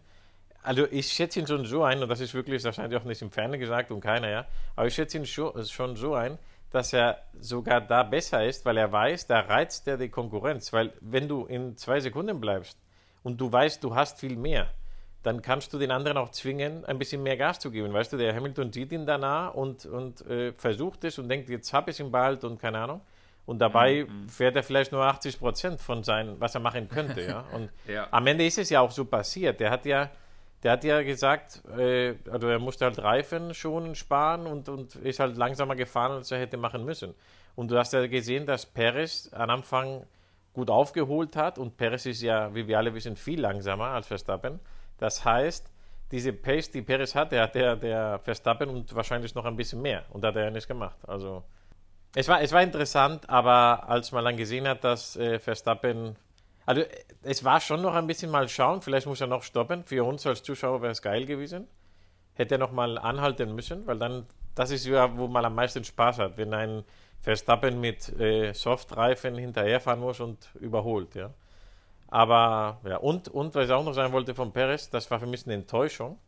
also 0.64 0.88
ich 0.90 1.08
schätze 1.08 1.40
ihn 1.40 1.48
schon 1.48 1.66
so 1.66 1.84
ein, 1.84 2.02
und 2.02 2.10
das 2.10 2.20
ist 2.20 2.34
wirklich 2.34 2.64
wahrscheinlich 2.64 3.00
auch 3.00 3.04
nicht 3.04 3.22
im 3.22 3.32
Fernsehen 3.32 3.60
gesagt 3.60 3.92
und 3.92 4.02
keiner, 4.02 4.30
ja, 4.30 4.46
aber 4.76 4.88
ich 4.88 4.96
schätze 4.96 5.18
ihn 5.18 5.26
schon 5.26 5.96
so 5.96 6.16
ein, 6.16 6.38
dass 6.74 6.92
er 6.92 7.20
sogar 7.40 7.82
da 7.82 8.02
besser 8.02 8.46
ist, 8.46 8.66
weil 8.66 8.78
er 8.78 8.92
weiß, 8.92 9.28
da 9.28 9.42
reizt 9.42 9.88
er 9.88 9.98
die 9.98 10.10
Konkurrenz. 10.10 10.74
Weil 10.74 10.92
wenn 11.02 11.28
du 11.28 11.46
in 11.46 11.78
zwei 11.78 12.00
Sekunden 12.00 12.42
bleibst 12.42 12.80
und 13.22 13.40
du 13.40 13.52
weißt, 13.52 13.84
du 13.84 13.96
hast 13.96 14.20
viel 14.20 14.36
mehr, 14.36 14.68
dann 15.22 15.42
kannst 15.44 15.72
du 15.72 15.78
den 15.78 15.92
anderen 15.92 16.18
auch 16.18 16.30
zwingen, 16.30 16.84
ein 16.86 16.98
bisschen 16.98 17.22
mehr 17.22 17.38
Gas 17.38 17.60
zu 17.60 17.70
geben. 17.70 17.94
Weißt 17.94 18.12
du, 18.12 18.18
der 18.18 18.36
Hamilton 18.36 18.74
sieht 18.74 18.92
ihn 18.92 19.06
danach 19.06 19.54
und, 19.54 19.86
und 19.86 20.26
äh, 20.26 20.52
versucht 20.54 21.04
es 21.04 21.20
und 21.20 21.30
denkt, 21.30 21.48
jetzt 21.48 21.72
habe 21.74 21.92
ich 21.92 22.00
ihn 22.00 22.12
bald 22.12 22.44
und 22.44 22.60
keine 22.60 22.80
Ahnung. 22.80 23.02
Und 23.46 23.60
dabei 23.60 24.06
mhm. 24.06 24.28
fährt 24.28 24.56
er 24.56 24.64
vielleicht 24.64 24.92
nur 24.92 25.04
80 25.04 25.40
Prozent 25.40 25.80
von 25.80 26.04
seinem, 26.04 26.40
was 26.40 26.56
er 26.56 26.62
machen 26.62 26.88
könnte. 26.88 27.22
Ja? 27.22 27.44
Und 27.54 27.70
ja. 27.86 28.08
am 28.10 28.26
Ende 28.26 28.46
ist 28.46 28.58
es 28.58 28.70
ja 28.70 28.80
auch 28.80 28.92
so 28.92 29.04
passiert. 29.04 29.60
Der 29.60 29.70
hat 29.70 29.86
ja 29.86 30.10
der 30.64 30.72
hat 30.72 30.84
ja 30.84 31.04
gesagt, 31.04 31.62
äh, 31.78 32.16
also 32.32 32.48
er 32.48 32.60
musste 32.60 32.86
halt 32.86 33.00
Reifen 33.00 33.54
schon 33.54 33.96
sparen 33.96 34.48
und, 34.48 34.70
und 34.70 34.96
ist 34.96 35.20
halt 35.20 35.38
langsamer 35.38 35.76
gefahren, 35.76 36.14
als 36.14 36.32
er 36.32 36.40
hätte 36.40 36.58
machen 36.58 36.86
müssen. 36.86 37.14
Und 37.56 37.70
du 37.70 37.78
hast 37.78 37.94
ja 37.94 38.08
gesehen, 38.08 38.46
dass 38.46 38.66
Perez 38.66 39.30
am 39.34 39.50
Anfang 39.50 40.06
gut 40.54 40.70
aufgeholt 40.70 41.36
hat 41.36 41.58
und 41.58 41.78
Perez 41.78 42.06
ist 42.06 42.22
ja, 42.22 42.54
wie 42.56 42.68
wir 42.68 42.78
alle 42.78 42.94
wissen, 42.94 43.16
viel 43.16 43.42
langsamer 43.42 43.88
als 43.88 44.08
Verstappen. 44.08 44.60
Das 44.98 45.26
heißt, 45.26 45.70
diese 46.12 46.32
Pace, 46.32 46.72
die 46.72 46.82
Perez 46.82 47.16
hatte, 47.16 47.42
hat 47.42 47.56
der, 47.56 47.76
der 47.76 48.20
Verstappen 48.20 48.70
und 48.70 48.94
wahrscheinlich 48.96 49.36
noch 49.36 49.46
ein 49.46 49.56
bisschen 49.56 49.82
mehr 49.82 50.06
und 50.12 50.24
hat 50.24 50.36
er 50.36 50.46
ja 50.46 50.52
nicht 50.52 50.68
gemacht. 50.68 50.98
Also 51.08 51.44
es 52.16 52.28
war, 52.28 52.42
es 52.42 52.52
war 52.52 52.62
interessant, 52.62 53.28
aber 53.30 53.90
als 53.90 54.12
man 54.12 54.24
dann 54.24 54.38
gesehen 54.38 54.68
hat, 54.68 54.84
dass 54.84 55.16
äh, 55.18 55.40
Verstappen 55.40 56.16
also 56.66 56.84
es 57.24 57.44
war 57.44 57.60
schon 57.60 57.82
noch 57.82 57.94
ein 57.94 58.08
bisschen 58.08 58.32
mal 58.32 58.48
schauen, 58.48 58.82
vielleicht 58.82 59.08
muss 59.08 59.22
er 59.22 59.28
noch 59.28 59.44
stoppen. 59.44 59.84
Für 59.84 60.04
uns 60.06 60.26
als 60.26 60.44
Zuschauer 60.44 60.82
wäre 60.82 60.92
es 60.92 61.02
geil 61.02 61.26
gewesen. 61.26 61.68
Hätte 62.34 62.56
er 62.56 62.60
noch 62.60 62.72
mal 62.72 62.98
anhalten 62.98 63.54
müssen, 63.54 63.86
weil 63.86 64.00
dann, 64.00 64.26
das 64.56 64.72
ist 64.72 64.86
ja, 64.86 65.18
wo 65.18 65.28
man 65.28 65.46
am 65.46 65.56
meisten 65.56 65.84
Spaß 65.84 66.20
hat, 66.20 66.38
wenn 66.38 66.54
ein 66.54 66.84
Verstappen 67.22 67.80
mit 67.80 68.10
äh, 68.20 68.54
Softreifen 68.54 69.38
hinterherfahren 69.38 70.00
muss 70.00 70.20
und 70.20 70.50
überholt, 70.60 71.16
ja. 71.16 71.34
Aber, 72.08 72.80
ja, 72.88 72.98
und, 72.98 73.28
und 73.30 73.56
was 73.56 73.66
ich 73.66 73.72
auch 73.72 73.84
noch 73.84 73.94
sagen 73.94 74.14
wollte 74.14 74.36
von 74.36 74.52
Perez, 74.52 74.90
das 74.90 75.10
war 75.10 75.20
für 75.20 75.26
mich 75.26 75.46
eine 75.46 75.56
Enttäuschung, 75.56 76.20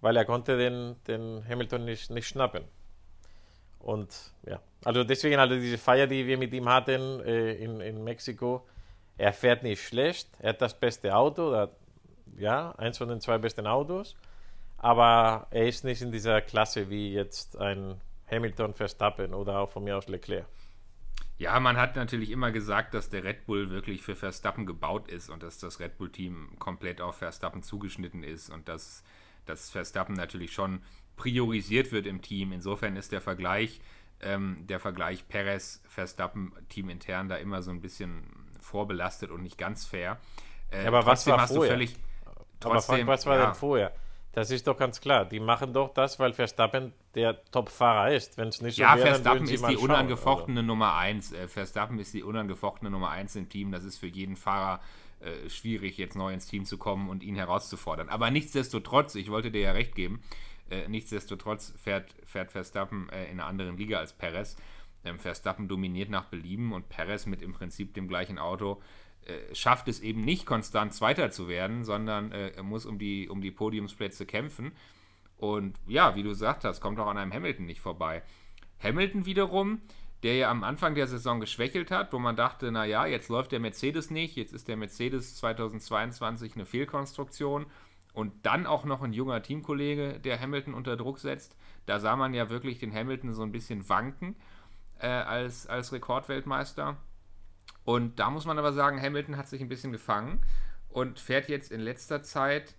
weil 0.00 0.16
er 0.16 0.24
konnte 0.24 0.56
den, 0.56 0.96
den 1.06 1.44
Hamilton 1.48 1.84
nicht, 1.84 2.10
nicht 2.10 2.26
schnappen. 2.26 2.64
Und 3.78 4.32
ja, 4.46 4.60
also 4.84 5.04
deswegen, 5.04 5.38
also 5.38 5.54
diese 5.54 5.78
Feier, 5.78 6.06
die 6.06 6.26
wir 6.26 6.36
mit 6.36 6.52
ihm 6.52 6.68
hatten 6.68 7.20
äh, 7.20 7.52
in, 7.52 7.80
in 7.80 8.02
Mexiko, 8.02 8.66
er 9.20 9.34
fährt 9.34 9.62
nicht 9.62 9.82
schlecht, 9.82 10.28
er 10.40 10.50
hat 10.50 10.62
das 10.62 10.78
beste 10.78 11.14
Auto, 11.14 11.48
oder, 11.48 11.70
ja, 12.38 12.72
eins 12.72 12.96
von 12.96 13.08
den 13.08 13.20
zwei 13.20 13.36
besten 13.36 13.66
Autos, 13.66 14.16
aber 14.78 15.46
er 15.50 15.68
ist 15.68 15.84
nicht 15.84 16.00
in 16.00 16.10
dieser 16.10 16.40
Klasse 16.40 16.88
wie 16.88 17.12
jetzt 17.12 17.58
ein 17.58 18.00
Hamilton, 18.30 18.72
Verstappen 18.72 19.34
oder 19.34 19.58
auch 19.58 19.70
von 19.70 19.84
mir 19.84 19.98
aus 19.98 20.08
Leclerc. 20.08 20.46
Ja, 21.36 21.58
man 21.60 21.76
hat 21.76 21.96
natürlich 21.96 22.30
immer 22.30 22.50
gesagt, 22.50 22.94
dass 22.94 23.10
der 23.10 23.24
Red 23.24 23.44
Bull 23.46 23.70
wirklich 23.70 24.02
für 24.02 24.16
Verstappen 24.16 24.64
gebaut 24.64 25.08
ist 25.08 25.28
und 25.28 25.42
dass 25.42 25.58
das 25.58 25.80
Red 25.80 25.98
Bull-Team 25.98 26.58
komplett 26.58 27.00
auf 27.02 27.16
Verstappen 27.16 27.62
zugeschnitten 27.62 28.22
ist 28.22 28.48
und 28.48 28.68
dass, 28.68 29.04
dass 29.44 29.70
Verstappen 29.70 30.14
natürlich 30.14 30.52
schon 30.52 30.82
priorisiert 31.16 31.92
wird 31.92 32.06
im 32.06 32.22
Team. 32.22 32.52
Insofern 32.52 32.96
ist 32.96 33.12
der 33.12 33.20
Vergleich, 33.20 33.80
ähm, 34.20 34.66
der 34.66 34.80
Vergleich 34.80 35.28
Perez-Verstappen 35.28 36.52
Team 36.68 36.88
intern 36.88 37.28
da 37.28 37.36
immer 37.36 37.62
so 37.62 37.70
ein 37.70 37.80
bisschen 37.80 38.39
vorbelastet 38.60 39.30
und 39.30 39.42
nicht 39.42 39.58
ganz 39.58 39.84
fair. 39.84 40.18
Äh, 40.70 40.86
aber 40.86 41.06
was 41.06 41.26
war 41.26 41.46
vorher? 41.46 41.72
Völlig, 41.72 41.96
trotzdem, 42.60 43.02
aber 43.02 43.06
was 43.08 43.26
war 43.26 43.36
ja, 43.36 43.46
denn 43.46 43.54
vorher? 43.54 43.92
Das 44.32 44.50
ist 44.52 44.66
doch 44.66 44.76
ganz 44.76 45.00
klar. 45.00 45.24
Die 45.24 45.40
machen 45.40 45.72
doch 45.72 45.92
das, 45.92 46.20
weil 46.20 46.32
Verstappen 46.32 46.92
der 47.16 47.44
Top-Fahrer 47.50 48.12
ist. 48.12 48.38
Wenn 48.38 48.48
es 48.48 48.60
nicht 48.60 48.76
so 48.76 48.82
ja, 48.82 48.96
wäre, 48.96 49.08
Verstappen 49.08 49.48
ist 49.48 49.66
die 49.66 49.76
unangefochtene 49.76 50.60
also. 50.60 50.66
Nummer 50.66 50.94
1. 50.96 51.32
Äh, 51.32 51.48
Verstappen 51.48 51.98
ist 51.98 52.14
die 52.14 52.22
unangefochtene 52.22 52.90
Nummer 52.90 53.10
1 53.10 53.34
im 53.36 53.48
Team. 53.48 53.72
Das 53.72 53.82
ist 53.82 53.98
für 53.98 54.06
jeden 54.06 54.36
Fahrer 54.36 54.80
äh, 55.20 55.50
schwierig, 55.50 55.98
jetzt 55.98 56.16
neu 56.16 56.32
ins 56.32 56.46
Team 56.46 56.64
zu 56.64 56.78
kommen 56.78 57.08
und 57.08 57.24
ihn 57.24 57.34
herauszufordern. 57.34 58.08
Aber 58.08 58.30
nichtsdestotrotz, 58.30 59.16
ich 59.16 59.30
wollte 59.30 59.50
dir 59.50 59.62
ja 59.62 59.72
recht 59.72 59.96
geben, 59.96 60.22
äh, 60.70 60.86
nichtsdestotrotz 60.88 61.74
fährt, 61.76 62.14
fährt 62.24 62.52
Verstappen 62.52 63.08
äh, 63.10 63.24
in 63.24 63.40
einer 63.40 63.46
anderen 63.46 63.76
Liga 63.76 63.98
als 63.98 64.12
Perez. 64.12 64.56
Ähm, 65.04 65.18
Verstappen 65.18 65.68
dominiert 65.68 66.10
nach 66.10 66.26
Belieben 66.26 66.72
und 66.72 66.88
Perez 66.88 67.26
mit 67.26 67.42
im 67.42 67.52
Prinzip 67.52 67.94
dem 67.94 68.08
gleichen 68.08 68.38
Auto 68.38 68.80
äh, 69.26 69.54
schafft 69.54 69.88
es 69.88 70.00
eben 70.00 70.22
nicht 70.22 70.46
konstant 70.46 70.94
Zweiter 70.94 71.30
zu 71.30 71.48
werden, 71.48 71.84
sondern 71.84 72.32
äh, 72.32 72.62
muss 72.62 72.86
um 72.86 72.98
die, 72.98 73.28
um 73.28 73.42
die 73.42 73.50
Podiumsplätze 73.50 74.24
kämpfen. 74.24 74.72
Und 75.36 75.76
ja, 75.86 76.16
wie 76.16 76.22
du 76.22 76.30
gesagt 76.30 76.64
hast, 76.64 76.80
kommt 76.80 76.98
auch 76.98 77.06
an 77.06 77.18
einem 77.18 77.32
Hamilton 77.32 77.66
nicht 77.66 77.80
vorbei. 77.80 78.22
Hamilton 78.82 79.26
wiederum, 79.26 79.82
der 80.22 80.36
ja 80.36 80.50
am 80.50 80.64
Anfang 80.64 80.94
der 80.94 81.06
Saison 81.06 81.40
geschwächelt 81.40 81.90
hat, 81.90 82.12
wo 82.12 82.18
man 82.18 82.36
dachte, 82.36 82.72
naja, 82.72 83.06
jetzt 83.06 83.28
läuft 83.28 83.52
der 83.52 83.60
Mercedes 83.60 84.10
nicht, 84.10 84.36
jetzt 84.36 84.52
ist 84.52 84.68
der 84.68 84.76
Mercedes 84.76 85.36
2022 85.36 86.54
eine 86.54 86.66
Fehlkonstruktion 86.66 87.66
und 88.12 88.32
dann 88.44 88.66
auch 88.66 88.84
noch 88.84 89.02
ein 89.02 89.12
junger 89.12 89.42
Teamkollege, 89.42 90.18
der 90.18 90.40
Hamilton 90.40 90.74
unter 90.74 90.96
Druck 90.96 91.18
setzt. 91.18 91.56
Da 91.86 92.00
sah 92.00 92.16
man 92.16 92.34
ja 92.34 92.50
wirklich 92.50 92.78
den 92.78 92.92
Hamilton 92.92 93.34
so 93.34 93.42
ein 93.42 93.52
bisschen 93.52 93.88
wanken 93.88 94.36
äh, 95.00 95.06
als, 95.06 95.66
als 95.66 95.92
Rekordweltmeister. 95.92 96.96
Und 97.84 98.18
da 98.18 98.30
muss 98.30 98.44
man 98.44 98.58
aber 98.58 98.72
sagen, 98.72 99.00
Hamilton 99.00 99.36
hat 99.36 99.48
sich 99.48 99.60
ein 99.60 99.68
bisschen 99.68 99.92
gefangen 99.92 100.40
und 100.88 101.18
fährt 101.18 101.48
jetzt 101.48 101.72
in 101.72 101.80
letzter 101.80 102.22
Zeit 102.22 102.74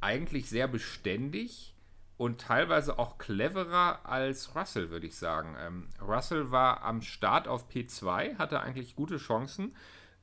eigentlich 0.00 0.48
sehr 0.48 0.68
beständig 0.68 1.74
und 2.16 2.40
teilweise 2.40 2.98
auch 2.98 3.18
cleverer 3.18 4.00
als 4.04 4.54
Russell, 4.54 4.90
würde 4.90 5.06
ich 5.06 5.16
sagen. 5.16 5.56
Ähm, 5.60 5.88
Russell 6.00 6.50
war 6.50 6.82
am 6.82 7.00
Start 7.02 7.48
auf 7.48 7.68
P2, 7.70 8.38
hatte 8.38 8.60
eigentlich 8.60 8.96
gute 8.96 9.16
Chancen, 9.18 9.76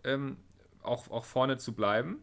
ähm, 0.04 0.38
auch, 0.84 1.10
auch 1.10 1.26
vorne 1.26 1.58
zu 1.58 1.74
bleiben. 1.74 2.18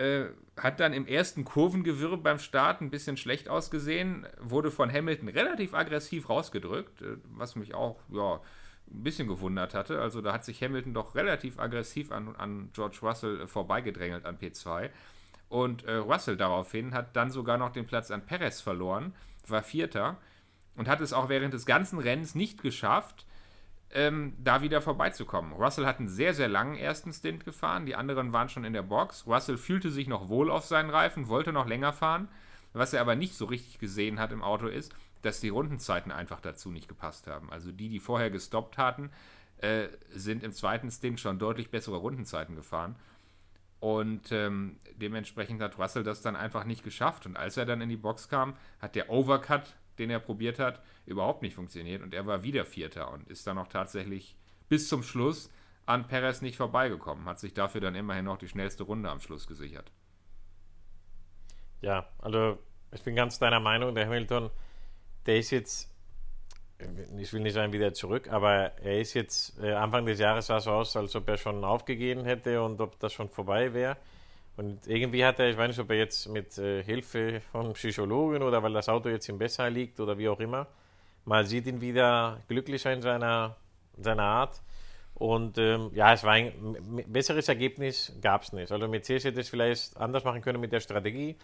Äh, 0.00 0.30
hat 0.56 0.80
dann 0.80 0.94
im 0.94 1.06
ersten 1.06 1.44
Kurvengewirr 1.44 2.16
beim 2.16 2.38
Start 2.38 2.80
ein 2.80 2.90
bisschen 2.90 3.18
schlecht 3.18 3.50
ausgesehen, 3.50 4.26
wurde 4.38 4.70
von 4.70 4.90
Hamilton 4.90 5.28
relativ 5.28 5.74
aggressiv 5.74 6.30
rausgedrückt, 6.30 7.02
äh, 7.02 7.16
was 7.24 7.54
mich 7.54 7.74
auch, 7.74 8.00
ja, 8.10 8.40
ein 8.90 9.02
bisschen 9.02 9.28
gewundert 9.28 9.74
hatte. 9.74 10.00
Also 10.00 10.22
da 10.22 10.32
hat 10.32 10.44
sich 10.44 10.62
Hamilton 10.62 10.94
doch 10.94 11.14
relativ 11.14 11.58
aggressiv 11.58 12.12
an, 12.12 12.34
an 12.36 12.70
George 12.72 12.98
Russell 13.02 13.42
äh, 13.42 13.46
vorbeigedrängelt 13.46 14.24
an 14.24 14.38
P2. 14.38 14.88
Und 15.50 15.84
äh, 15.84 15.96
Russell 15.96 16.38
daraufhin 16.38 16.94
hat 16.94 17.14
dann 17.14 17.30
sogar 17.30 17.58
noch 17.58 17.70
den 17.70 17.86
Platz 17.86 18.10
an 18.10 18.24
Perez 18.24 18.62
verloren, 18.62 19.14
war 19.46 19.62
Vierter 19.62 20.16
und 20.76 20.88
hat 20.88 21.02
es 21.02 21.12
auch 21.12 21.28
während 21.28 21.52
des 21.52 21.66
ganzen 21.66 21.98
Rennens 21.98 22.34
nicht 22.34 22.62
geschafft, 22.62 23.26
ähm, 23.92 24.34
da 24.38 24.62
wieder 24.62 24.80
vorbeizukommen. 24.80 25.52
Russell 25.52 25.86
hat 25.86 25.98
einen 25.98 26.08
sehr, 26.08 26.34
sehr 26.34 26.48
langen 26.48 26.76
ersten 26.76 27.12
Stint 27.12 27.44
gefahren, 27.44 27.86
die 27.86 27.96
anderen 27.96 28.32
waren 28.32 28.48
schon 28.48 28.64
in 28.64 28.72
der 28.72 28.82
Box. 28.82 29.26
Russell 29.26 29.56
fühlte 29.56 29.90
sich 29.90 30.06
noch 30.06 30.28
wohl 30.28 30.50
auf 30.50 30.64
seinen 30.64 30.90
Reifen, 30.90 31.28
wollte 31.28 31.52
noch 31.52 31.66
länger 31.66 31.92
fahren. 31.92 32.28
Was 32.72 32.92
er 32.92 33.00
aber 33.00 33.16
nicht 33.16 33.34
so 33.34 33.46
richtig 33.46 33.80
gesehen 33.80 34.20
hat 34.20 34.30
im 34.30 34.44
Auto 34.44 34.68
ist, 34.68 34.94
dass 35.22 35.40
die 35.40 35.48
Rundenzeiten 35.48 36.12
einfach 36.12 36.40
dazu 36.40 36.70
nicht 36.70 36.88
gepasst 36.88 37.26
haben. 37.26 37.50
Also 37.50 37.72
die, 37.72 37.88
die 37.88 37.98
vorher 37.98 38.30
gestoppt 38.30 38.78
hatten, 38.78 39.10
äh, 39.58 39.88
sind 40.14 40.44
im 40.44 40.52
zweiten 40.52 40.90
Stint 40.90 41.18
schon 41.18 41.38
deutlich 41.38 41.70
bessere 41.70 41.96
Rundenzeiten 41.96 42.54
gefahren. 42.54 42.94
Und 43.80 44.30
ähm, 44.30 44.78
dementsprechend 44.96 45.60
hat 45.62 45.78
Russell 45.78 46.04
das 46.04 46.22
dann 46.22 46.36
einfach 46.36 46.64
nicht 46.64 46.84
geschafft. 46.84 47.26
Und 47.26 47.36
als 47.36 47.56
er 47.56 47.66
dann 47.66 47.80
in 47.80 47.88
die 47.88 47.96
Box 47.96 48.28
kam, 48.28 48.54
hat 48.80 48.94
der 48.94 49.10
Overcut, 49.10 49.74
den 50.00 50.10
er 50.10 50.18
probiert 50.18 50.58
hat, 50.58 50.82
überhaupt 51.06 51.42
nicht 51.42 51.54
funktioniert. 51.54 52.02
Und 52.02 52.14
er 52.14 52.26
war 52.26 52.42
wieder 52.42 52.64
Vierter 52.64 53.12
und 53.12 53.28
ist 53.28 53.46
dann 53.46 53.58
auch 53.58 53.68
tatsächlich 53.68 54.36
bis 54.68 54.88
zum 54.88 55.02
Schluss 55.02 55.50
an 55.86 56.08
Perez 56.08 56.42
nicht 56.42 56.56
vorbeigekommen. 56.56 57.26
Hat 57.26 57.38
sich 57.38 57.54
dafür 57.54 57.80
dann 57.80 57.94
immerhin 57.94 58.24
noch 58.24 58.38
die 58.38 58.48
schnellste 58.48 58.82
Runde 58.82 59.10
am 59.10 59.20
Schluss 59.20 59.46
gesichert. 59.46 59.92
Ja, 61.80 62.08
also 62.18 62.58
ich 62.92 63.02
bin 63.02 63.14
ganz 63.14 63.38
deiner 63.38 63.60
Meinung, 63.60 63.94
der 63.94 64.06
Hamilton 64.06 64.50
der 65.26 65.38
ist 65.38 65.50
jetzt, 65.50 65.88
ich 67.18 67.32
will 67.32 67.40
nicht 67.40 67.54
sagen 67.54 67.72
wieder 67.72 67.92
zurück, 67.92 68.28
aber 68.32 68.72
er 68.82 69.00
ist 69.00 69.14
jetzt, 69.14 69.58
äh, 69.62 69.72
Anfang 69.72 70.06
des 70.06 70.18
Jahres 70.18 70.46
sah 70.46 70.56
es 70.56 70.66
aus, 70.66 70.96
als 70.96 71.14
ob 71.14 71.28
er 71.28 71.36
schon 71.36 71.64
aufgegeben 71.64 72.24
hätte 72.24 72.62
und 72.62 72.80
ob 72.80 72.98
das 72.98 73.12
schon 73.12 73.28
vorbei 73.28 73.72
wäre. 73.74 73.96
Und 74.60 74.86
irgendwie 74.86 75.24
hat 75.24 75.38
er, 75.38 75.48
ich 75.48 75.56
weiß 75.56 75.68
nicht, 75.68 75.78
ob 75.78 75.88
er 75.88 75.96
jetzt 75.96 76.28
mit 76.28 76.58
äh, 76.58 76.82
Hilfe 76.82 77.40
von 77.50 77.72
Psychologen 77.72 78.42
oder 78.42 78.62
weil 78.62 78.74
das 78.74 78.90
Auto 78.90 79.08
jetzt 79.08 79.26
ihm 79.26 79.38
besser 79.38 79.70
liegt 79.70 79.98
oder 80.00 80.18
wie 80.18 80.28
auch 80.28 80.38
immer, 80.38 80.66
mal 81.24 81.46
sieht 81.46 81.66
ihn 81.66 81.80
wieder 81.80 82.42
glücklicher 82.46 82.92
in 82.92 83.00
seiner, 83.00 83.56
in 83.96 84.02
seiner 84.02 84.24
Art. 84.24 84.60
Und 85.14 85.56
ähm, 85.56 85.90
ja, 85.94 86.12
es 86.12 86.24
war 86.24 86.32
ein 86.32 86.52
besseres 87.06 87.48
Ergebnis 87.48 88.12
gab 88.20 88.42
es 88.42 88.52
nicht. 88.52 88.70
Also 88.70 88.86
Mercedes 88.86 89.24
hätte 89.24 89.40
es 89.40 89.48
vielleicht 89.48 89.96
anders 89.96 90.24
machen 90.24 90.42
können 90.42 90.60
mit 90.60 90.72
der 90.72 90.80
Strategie 90.80 91.36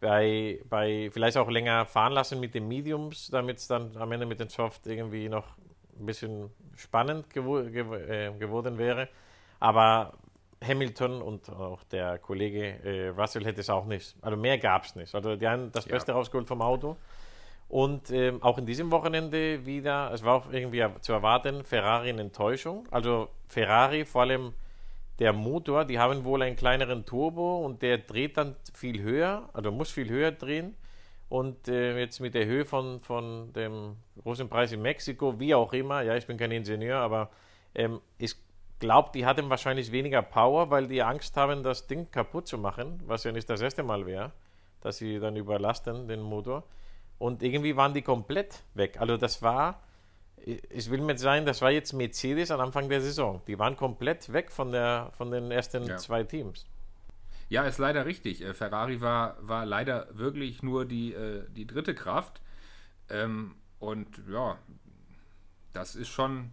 bei, 0.00 0.58
bei 0.68 1.10
vielleicht 1.12 1.36
auch 1.36 1.48
länger 1.48 1.86
fahren 1.86 2.12
lassen 2.12 2.40
mit 2.40 2.56
den 2.56 2.66
Mediums, 2.66 3.28
damit 3.28 3.58
es 3.58 3.68
dann 3.68 3.96
am 3.96 4.10
Ende 4.10 4.26
mit 4.26 4.40
den 4.40 4.48
Soft 4.48 4.88
irgendwie 4.88 5.28
noch 5.28 5.46
ein 5.96 6.06
bisschen 6.06 6.50
spannend 6.74 7.30
gewo 7.30 7.62
gew 7.70 7.94
äh, 7.94 8.32
geworden 8.36 8.78
wäre. 8.78 9.08
Aber 9.60 10.14
Hamilton 10.66 11.22
und 11.22 11.50
auch 11.50 11.82
der 11.84 12.18
Kollege 12.18 12.82
äh, 12.84 13.08
Russell 13.08 13.44
hätte 13.44 13.60
es 13.60 13.70
auch 13.70 13.86
nicht. 13.86 14.16
Also 14.22 14.36
mehr 14.36 14.58
gab 14.58 14.84
es 14.84 14.96
nicht. 14.96 15.14
Also 15.14 15.36
die 15.36 15.46
haben 15.46 15.70
das 15.72 15.86
Beste 15.86 16.12
ja. 16.12 16.18
rausgeholt 16.18 16.46
vom 16.46 16.62
Auto. 16.62 16.96
Und 17.68 18.10
ähm, 18.10 18.42
auch 18.42 18.58
in 18.58 18.66
diesem 18.66 18.90
Wochenende 18.90 19.64
wieder, 19.66 20.12
es 20.12 20.22
war 20.22 20.34
auch 20.34 20.52
irgendwie 20.52 20.84
zu 21.00 21.12
erwarten, 21.12 21.64
Ferrari 21.64 22.10
in 22.10 22.18
Enttäuschung. 22.18 22.86
Also 22.90 23.28
Ferrari 23.48 24.04
vor 24.04 24.22
allem 24.22 24.52
der 25.18 25.32
Motor, 25.32 25.84
die 25.84 25.98
haben 25.98 26.24
wohl 26.24 26.42
einen 26.42 26.56
kleineren 26.56 27.04
Turbo 27.04 27.64
und 27.64 27.82
der 27.82 27.98
dreht 27.98 28.36
dann 28.36 28.56
viel 28.72 29.00
höher, 29.02 29.48
also 29.52 29.70
muss 29.70 29.90
viel 29.90 30.08
höher 30.08 30.32
drehen. 30.32 30.76
Und 31.28 31.68
äh, 31.68 31.98
jetzt 31.98 32.20
mit 32.20 32.34
der 32.34 32.46
Höhe 32.46 32.64
von, 32.64 33.00
von 33.00 33.52
dem 33.54 33.96
großen 34.22 34.48
Preis 34.48 34.72
in 34.72 34.82
Mexiko, 34.82 35.40
wie 35.40 35.54
auch 35.54 35.72
immer, 35.72 36.02
ja, 36.02 36.16
ich 36.16 36.26
bin 36.26 36.36
kein 36.36 36.50
Ingenieur, 36.50 36.98
aber 36.98 37.30
ähm, 37.74 38.00
ich 38.18 38.36
glaube, 38.84 39.10
die 39.14 39.26
hatten 39.26 39.50
wahrscheinlich 39.50 39.90
weniger 39.92 40.22
Power, 40.22 40.70
weil 40.70 40.86
die 40.86 41.02
Angst 41.02 41.36
haben, 41.36 41.62
das 41.62 41.86
Ding 41.86 42.10
kaputt 42.10 42.46
zu 42.46 42.58
machen, 42.58 43.00
was 43.06 43.24
ja 43.24 43.32
nicht 43.32 43.48
das 43.48 43.60
erste 43.60 43.82
Mal 43.82 44.06
wäre, 44.06 44.32
dass 44.80 44.98
sie 44.98 45.18
dann 45.18 45.36
überlasten, 45.36 46.08
den 46.08 46.20
Motor. 46.20 46.64
Und 47.18 47.42
irgendwie 47.42 47.76
waren 47.76 47.94
die 47.94 48.02
komplett 48.02 48.62
weg. 48.74 49.00
Also 49.00 49.16
das 49.16 49.42
war 49.42 49.80
ich 50.46 50.90
will 50.90 51.00
mit 51.00 51.18
sein, 51.18 51.46
das 51.46 51.62
war 51.62 51.70
jetzt 51.70 51.92
Mercedes 51.92 52.50
am 52.50 52.60
Anfang 52.60 52.88
der 52.88 53.00
Saison. 53.00 53.40
Die 53.46 53.58
waren 53.58 53.76
komplett 53.76 54.32
weg 54.32 54.50
von, 54.50 54.72
der, 54.72 55.10
von 55.16 55.30
den 55.30 55.50
ersten 55.50 55.86
ja. 55.86 55.96
zwei 55.96 56.22
Teams. 56.22 56.66
Ja, 57.48 57.64
ist 57.64 57.78
leider 57.78 58.04
richtig. 58.04 58.42
Äh, 58.42 58.52
Ferrari 58.52 59.00
war, 59.00 59.36
war 59.40 59.64
leider 59.64 60.06
wirklich 60.12 60.62
nur 60.62 60.84
die, 60.84 61.14
äh, 61.14 61.44
die 61.50 61.66
dritte 61.66 61.94
Kraft. 61.94 62.42
Ähm, 63.08 63.54
und 63.78 64.08
ja, 64.30 64.58
das 65.72 65.94
ist 65.94 66.08
schon 66.08 66.50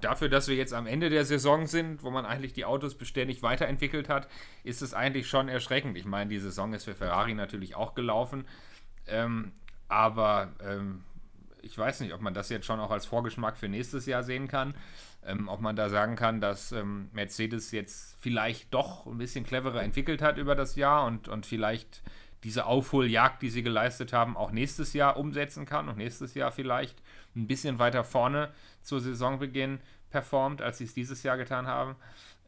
dafür, 0.00 0.28
dass 0.28 0.48
wir 0.48 0.56
jetzt 0.56 0.72
am 0.72 0.86
Ende 0.86 1.10
der 1.10 1.24
Saison 1.24 1.66
sind, 1.66 2.02
wo 2.02 2.10
man 2.10 2.26
eigentlich 2.26 2.52
die 2.52 2.64
Autos 2.64 2.94
beständig 2.94 3.42
weiterentwickelt 3.42 4.08
hat, 4.08 4.28
ist 4.62 4.82
es 4.82 4.94
eigentlich 4.94 5.28
schon 5.28 5.48
erschreckend. 5.48 5.96
Ich 5.96 6.04
meine, 6.04 6.30
die 6.30 6.38
Saison 6.38 6.72
ist 6.72 6.84
für 6.84 6.94
Ferrari 6.94 7.34
natürlich 7.34 7.74
auch 7.74 7.94
gelaufen. 7.94 8.46
Ähm, 9.06 9.52
aber 9.88 10.52
ähm, 10.60 11.04
ich 11.62 11.76
weiß 11.76 12.00
nicht, 12.00 12.12
ob 12.12 12.20
man 12.20 12.34
das 12.34 12.48
jetzt 12.48 12.66
schon 12.66 12.80
auch 12.80 12.90
als 12.90 13.06
Vorgeschmack 13.06 13.56
für 13.56 13.68
nächstes 13.68 14.06
Jahr 14.06 14.22
sehen 14.22 14.48
kann. 14.48 14.74
Ähm, 15.26 15.48
ob 15.48 15.60
man 15.60 15.76
da 15.76 15.88
sagen 15.88 16.16
kann, 16.16 16.40
dass 16.40 16.72
ähm, 16.72 17.08
Mercedes 17.12 17.70
jetzt 17.70 18.16
vielleicht 18.20 18.74
doch 18.74 19.06
ein 19.06 19.16
bisschen 19.16 19.44
cleverer 19.44 19.82
entwickelt 19.82 20.20
hat 20.20 20.36
über 20.36 20.54
das 20.54 20.76
Jahr 20.76 21.06
und, 21.06 21.28
und 21.28 21.46
vielleicht 21.46 22.02
diese 22.42 22.66
Aufholjagd, 22.66 23.40
die 23.40 23.48
sie 23.48 23.62
geleistet 23.62 24.12
haben, 24.12 24.36
auch 24.36 24.50
nächstes 24.50 24.92
Jahr 24.92 25.16
umsetzen 25.16 25.64
kann 25.64 25.88
und 25.88 25.96
nächstes 25.96 26.34
Jahr 26.34 26.52
vielleicht 26.52 27.02
ein 27.36 27.46
bisschen 27.46 27.78
weiter 27.78 28.04
vorne 28.04 28.52
zur 28.82 29.00
Saisonbeginn 29.00 29.80
performt, 30.10 30.62
als 30.62 30.78
sie 30.78 30.84
es 30.84 30.94
dieses 30.94 31.22
Jahr 31.22 31.36
getan 31.36 31.66
haben, 31.66 31.96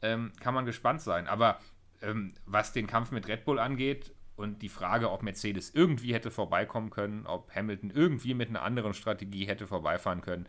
ähm, 0.02 0.32
kann 0.40 0.54
man 0.54 0.66
gespannt 0.66 1.00
sein. 1.00 1.26
Aber 1.26 1.58
ähm, 2.02 2.32
was 2.44 2.72
den 2.72 2.86
Kampf 2.86 3.10
mit 3.10 3.26
Red 3.28 3.44
Bull 3.44 3.58
angeht 3.58 4.14
und 4.36 4.62
die 4.62 4.68
Frage, 4.68 5.10
ob 5.10 5.22
Mercedes 5.22 5.70
irgendwie 5.74 6.14
hätte 6.14 6.30
vorbeikommen 6.30 6.90
können, 6.90 7.26
ob 7.26 7.54
Hamilton 7.54 7.90
irgendwie 7.90 8.34
mit 8.34 8.48
einer 8.48 8.62
anderen 8.62 8.94
Strategie 8.94 9.46
hätte 9.46 9.66
vorbeifahren 9.66 10.20
können, 10.20 10.46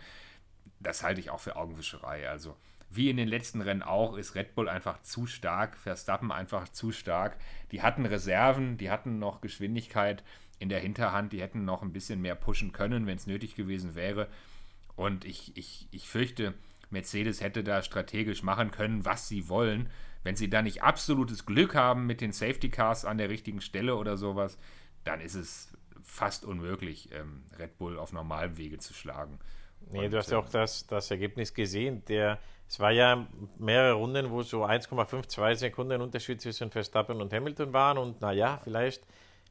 das 0.79 1.03
halte 1.03 1.22
ich 1.22 1.29
auch 1.29 1.39
für 1.39 1.56
Augenwischerei. 1.56 2.29
Also 2.29 2.56
wie 2.89 3.10
in 3.10 3.17
den 3.17 3.27
letzten 3.27 3.62
Rennen 3.62 3.84
auch, 3.84 4.15
ist 4.15 4.36
Red 4.36 4.56
Bull 4.56 4.70
einfach 4.70 5.01
zu 5.01 5.25
stark, 5.25 5.75
Verstappen 5.77 6.32
einfach 6.32 6.70
zu 6.70 6.91
stark. 6.91 7.38
Die 7.72 7.82
hatten 7.82 8.06
Reserven, 8.06 8.77
die 8.77 8.89
hatten 8.89 9.20
noch 9.20 9.41
Geschwindigkeit 9.41 10.24
in 10.59 10.69
der 10.69 10.79
Hinterhand, 10.79 11.33
die 11.33 11.41
hätten 11.41 11.65
noch 11.65 11.81
ein 11.81 11.93
bisschen 11.93 12.21
mehr 12.21 12.35
pushen 12.35 12.71
können, 12.71 13.05
wenn 13.05 13.17
es 13.17 13.27
nötig 13.27 13.55
gewesen 13.55 13.95
wäre. 13.95 14.27
Und 14.95 15.25
ich, 15.25 15.55
ich, 15.55 15.87
ich 15.91 16.07
fürchte, 16.09 16.53
Mercedes 16.89 17.41
hätte 17.41 17.63
da 17.63 17.81
strategisch 17.83 18.43
machen 18.43 18.71
können, 18.71 19.05
was 19.05 19.27
sie 19.27 19.49
wollen. 19.49 19.89
Wenn 20.23 20.35
sie 20.35 20.49
da 20.49 20.61
nicht 20.61 20.83
absolutes 20.83 21.45
Glück 21.45 21.75
haben 21.75 22.05
mit 22.05 22.21
den 22.21 22.31
Safety 22.31 22.69
Cars 22.69 23.05
an 23.05 23.17
der 23.17 23.29
richtigen 23.29 23.61
Stelle 23.61 23.95
oder 23.95 24.17
sowas, 24.17 24.57
dann 25.03 25.21
ist 25.21 25.35
es 25.35 25.71
fast 26.03 26.45
unmöglich, 26.45 27.09
ähm, 27.13 27.43
Red 27.59 27.77
Bull 27.77 27.99
auf 27.99 28.13
normalem 28.13 28.57
Wege 28.57 28.77
zu 28.79 28.93
schlagen. 28.93 29.39
Nee, 29.91 30.05
Und, 30.05 30.11
du 30.11 30.17
hast 30.17 30.31
ja 30.31 30.39
auch 30.39 30.49
das, 30.49 30.87
das 30.87 31.11
Ergebnis 31.11 31.53
gesehen. 31.53 32.03
Der, 32.05 32.39
es 32.67 32.79
war 32.79 32.91
ja 32.91 33.27
mehrere 33.57 33.93
Runden, 33.93 34.31
wo 34.31 34.41
so 34.41 34.65
1,52 34.65 35.55
Sekunden 35.55 36.01
Unterschied 36.01 36.41
zwischen 36.41 36.71
Verstappen 36.71 37.21
und 37.21 37.31
Hamilton 37.31 37.73
waren. 37.73 37.97
Und 37.97 38.21
naja, 38.21 38.59
vielleicht 38.63 39.03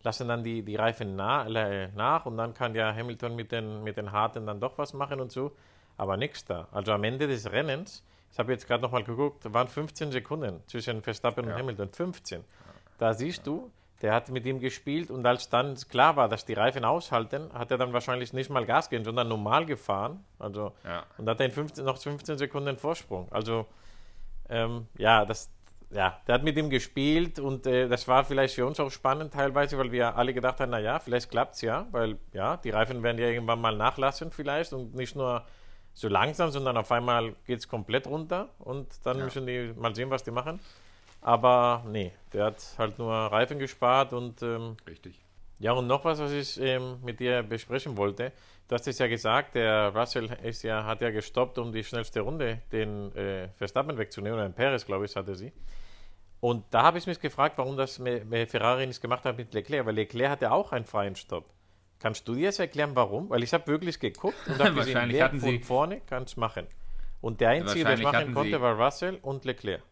lassen 0.06 0.28
dann 0.28 0.44
die, 0.44 0.62
die 0.62 0.76
Reifen 0.76 1.16
nach, 1.16 1.46
äh, 1.46 1.88
nach 1.88 2.26
und 2.26 2.36
dann 2.36 2.54
kann 2.54 2.74
ja 2.76 2.94
Hamilton 2.94 3.34
mit 3.34 3.50
den, 3.50 3.82
mit 3.82 3.96
den 3.96 4.12
Harten 4.12 4.46
dann 4.46 4.60
doch 4.60 4.78
was 4.78 4.94
machen 4.94 5.20
und 5.20 5.32
so. 5.32 5.50
Aber 5.96 6.16
nichts 6.16 6.44
da. 6.44 6.68
Also 6.70 6.92
am 6.92 7.02
Ende 7.02 7.26
des 7.26 7.50
Rennens, 7.50 8.04
ich 8.32 8.38
habe 8.38 8.52
jetzt 8.52 8.68
gerade 8.68 8.82
nochmal 8.82 9.02
geguckt, 9.02 9.52
waren 9.52 9.66
15 9.66 10.12
Sekunden 10.12 10.62
zwischen 10.68 11.02
Verstappen 11.02 11.44
ja. 11.44 11.52
und 11.52 11.58
Hamilton. 11.58 11.88
15. 11.90 12.44
Da 12.98 13.14
siehst 13.14 13.46
du, 13.46 13.68
der 14.00 14.14
hat 14.14 14.28
mit 14.28 14.46
ihm 14.46 14.60
gespielt 14.60 15.10
und 15.10 15.26
als 15.26 15.48
dann 15.48 15.74
klar 15.74 16.14
war, 16.14 16.28
dass 16.28 16.44
die 16.44 16.54
Reifen 16.54 16.84
aushalten, 16.84 17.50
hat 17.52 17.72
er 17.72 17.78
dann 17.78 17.92
wahrscheinlich 17.92 18.32
nicht 18.32 18.48
mal 18.48 18.64
Gas 18.64 18.88
gegeben, 18.88 19.04
sondern 19.06 19.26
normal 19.26 19.66
gefahren. 19.66 20.24
Also, 20.38 20.72
ja. 20.84 21.04
Und 21.18 21.28
hat 21.28 21.40
er 21.40 21.50
15, 21.50 21.84
noch 21.84 21.98
15 21.98 22.38
Sekunden 22.38 22.76
Vorsprung. 22.76 23.26
Also, 23.32 23.66
ähm, 24.48 24.86
ja, 24.98 25.24
das, 25.24 25.50
ja, 25.90 26.20
der 26.26 26.34
hat 26.34 26.42
mit 26.42 26.56
ihm 26.56 26.68
gespielt 26.68 27.38
und 27.38 27.66
äh, 27.66 27.88
das 27.88 28.08
war 28.08 28.24
vielleicht 28.24 28.54
für 28.54 28.66
uns 28.66 28.80
auch 28.80 28.90
spannend 28.90 29.32
teilweise, 29.32 29.78
weil 29.78 29.92
wir 29.92 30.16
alle 30.16 30.34
gedacht 30.34 30.60
haben, 30.60 30.70
naja, 30.70 30.98
vielleicht 30.98 31.30
klappt 31.30 31.54
es 31.54 31.60
ja, 31.62 31.86
weil 31.92 32.18
ja, 32.32 32.56
die 32.56 32.70
Reifen 32.70 33.02
werden 33.02 33.18
ja 33.18 33.28
irgendwann 33.28 33.60
mal 33.60 33.76
nachlassen 33.76 34.30
vielleicht 34.30 34.72
und 34.72 34.94
nicht 34.94 35.14
nur 35.14 35.44
so 35.94 36.08
langsam, 36.08 36.50
sondern 36.50 36.76
auf 36.76 36.90
einmal 36.92 37.34
geht 37.46 37.60
es 37.60 37.68
komplett 37.68 38.06
runter 38.06 38.48
und 38.58 38.88
dann 39.04 39.18
ja. 39.18 39.24
müssen 39.24 39.46
die 39.46 39.72
mal 39.76 39.94
sehen, 39.94 40.10
was 40.10 40.24
die 40.24 40.30
machen. 40.30 40.60
Aber 41.22 41.82
nee, 41.88 42.12
der 42.32 42.46
hat 42.46 42.62
halt 42.78 42.98
nur 42.98 43.12
Reifen 43.12 43.58
gespart 43.58 44.12
und. 44.12 44.42
Ähm, 44.42 44.76
Richtig. 44.86 45.25
Ja, 45.58 45.72
und 45.72 45.86
noch 45.86 46.04
was, 46.04 46.18
was 46.18 46.32
ich 46.32 46.60
ähm, 46.60 46.98
mit 47.02 47.18
dir 47.18 47.42
besprechen 47.42 47.96
wollte. 47.96 48.32
Du 48.68 48.74
hast 48.74 48.86
es 48.86 48.98
ja 48.98 49.06
gesagt, 49.06 49.54
der 49.54 49.94
Russell 49.94 50.28
ist 50.42 50.62
ja, 50.62 50.84
hat 50.84 51.00
ja 51.00 51.10
gestoppt, 51.10 51.58
um 51.58 51.72
die 51.72 51.82
schnellste 51.82 52.20
Runde 52.20 52.60
den 52.72 53.14
äh, 53.16 53.48
Verstappen 53.56 53.96
wegzunehmen, 53.96 54.38
oder 54.38 54.44
ein 54.44 54.54
Perez, 54.54 54.84
glaube 54.84 55.06
ich, 55.06 55.16
hatte 55.16 55.34
sie. 55.34 55.52
Und 56.40 56.64
da 56.70 56.82
habe 56.82 56.98
ich 56.98 57.06
mich 57.06 57.18
gefragt, 57.18 57.56
warum 57.56 57.76
das 57.76 57.96
Ferrari 57.96 58.86
nicht 58.86 59.00
gemacht 59.00 59.24
hat 59.24 59.38
mit 59.38 59.54
Leclerc, 59.54 59.86
weil 59.86 59.94
Leclerc 59.94 60.30
hatte 60.30 60.52
auch 60.52 60.72
einen 60.72 60.84
freien 60.84 61.16
Stopp. 61.16 61.46
Kannst 61.98 62.28
du 62.28 62.34
dir 62.34 62.42
jetzt 62.42 62.60
erklären, 62.60 62.90
warum? 62.94 63.30
Weil 63.30 63.42
ich 63.42 63.54
habe 63.54 63.66
wirklich 63.68 63.98
geguckt 63.98 64.36
und 64.46 64.58
habe 64.58 64.74
gesehen, 64.84 65.08
wer 65.08 65.30
von 65.30 65.60
vorne 65.62 66.00
kann 66.02 66.24
es 66.24 66.36
machen. 66.36 66.66
Und 67.22 67.40
der 67.40 67.50
Einzige, 67.50 67.84
der 67.84 67.94
es 67.94 68.02
machen 68.02 68.34
konnte, 68.34 68.60
war 68.60 68.78
Russell 68.78 69.18
und 69.22 69.46
Leclerc. 69.46 69.82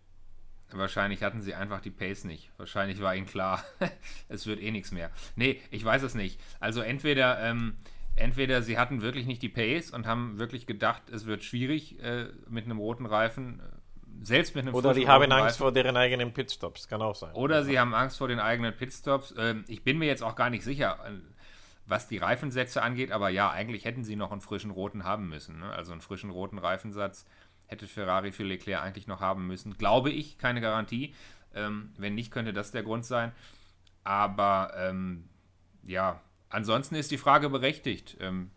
Wahrscheinlich 0.73 1.23
hatten 1.23 1.40
sie 1.40 1.54
einfach 1.54 1.80
die 1.80 1.91
Pace 1.91 2.25
nicht. 2.25 2.50
Wahrscheinlich 2.56 3.00
war 3.00 3.15
ihnen 3.15 3.26
klar, 3.26 3.62
es 4.28 4.47
wird 4.47 4.60
eh 4.60 4.71
nichts 4.71 4.93
mehr. 4.93 5.10
Nee, 5.36 5.60
ich 5.71 5.84
weiß 5.84 6.02
es 6.02 6.15
nicht. 6.15 6.41
Also 6.60 6.80
entweder, 6.80 7.41
ähm, 7.41 7.76
entweder 8.17 8.62
sie 8.62 8.78
hatten 8.78 9.02
wirklich 9.02 9.26
nicht 9.26 9.43
die 9.43 9.49
Pace 9.49 9.91
und 9.91 10.06
haben 10.06 10.39
wirklich 10.39 10.67
gedacht, 10.67 11.02
es 11.10 11.26
wird 11.26 11.45
schwierig 11.45 12.02
äh, 12.02 12.26
mit 12.49 12.65
einem 12.65 12.78
roten 12.78 13.06
Reifen, 13.06 13.60
äh, 13.60 14.25
selbst 14.25 14.54
mit 14.54 14.67
einem 14.67 14.75
Oder 14.75 14.95
die 14.95 15.06
haben 15.06 15.30
Angst 15.30 15.45
Reifen. 15.45 15.58
vor 15.58 15.73
deren 15.73 15.97
eigenen 15.97 16.32
Pitstops, 16.32 16.89
kann 16.89 17.02
auch 17.02 17.15
sein. 17.15 17.34
Oder 17.34 17.62
sie 17.62 17.78
haben 17.78 17.95
Angst 17.95 18.19
vor 18.19 18.28
den 18.28 18.41
eigenen 18.41 18.75
Pitstops. 18.75 19.34
Ähm, 19.39 19.65
ich 19.69 19.84
bin 19.84 19.99
mir 19.99 20.06
jetzt 20.06 20.23
auch 20.23 20.34
gar 20.34 20.50
nicht 20.50 20.65
sicher, 20.65 20.99
äh, 21.06 21.10
was 21.86 22.08
die 22.08 22.19
Reifensätze 22.19 22.82
angeht, 22.82 23.12
aber 23.12 23.28
ja, 23.28 23.50
eigentlich 23.50 23.84
hätten 23.84 24.04
sie 24.04 24.17
noch 24.17 24.32
einen 24.32 24.41
frischen 24.41 24.71
roten 24.71 25.04
haben 25.04 25.28
müssen. 25.28 25.60
Ne? 25.60 25.71
Also 25.71 25.93
einen 25.93 26.00
frischen 26.00 26.30
roten 26.30 26.58
Reifensatz 26.58 27.26
hätte 27.75 27.87
Ferrari 27.87 28.32
für 28.32 28.45
Leclerc 28.45 28.82
eigentlich 28.82 29.06
noch 29.06 29.21
haben 29.21 29.47
müssen. 29.47 29.76
Glaube 29.76 30.10
ich, 30.10 30.39
keine 30.39 30.60
Garantie. 30.60 31.15
Ähm, 31.54 31.93
wenn 31.99 32.15
nicht, 32.15 32.30
könnte 32.30 32.52
das 32.52 32.71
der 32.71 32.82
Grund 32.82 33.04
sein. 33.04 33.32
Aber 34.04 34.73
ähm, 34.76 35.28
ja, 35.82 36.21
ansonsten 36.49 36.95
ist 36.95 37.10
die 37.10 37.19
Frage 37.19 37.50
berechtigt, 37.50 38.17
ähm, 38.21 38.50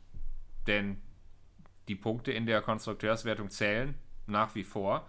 denn 0.67 1.01
die 1.87 1.95
Punkte 1.95 2.31
in 2.31 2.45
der 2.45 2.61
Konstrukteurswertung 2.61 3.49
zählen 3.49 3.95
nach 4.27 4.55
wie 4.55 4.63
vor. 4.63 5.07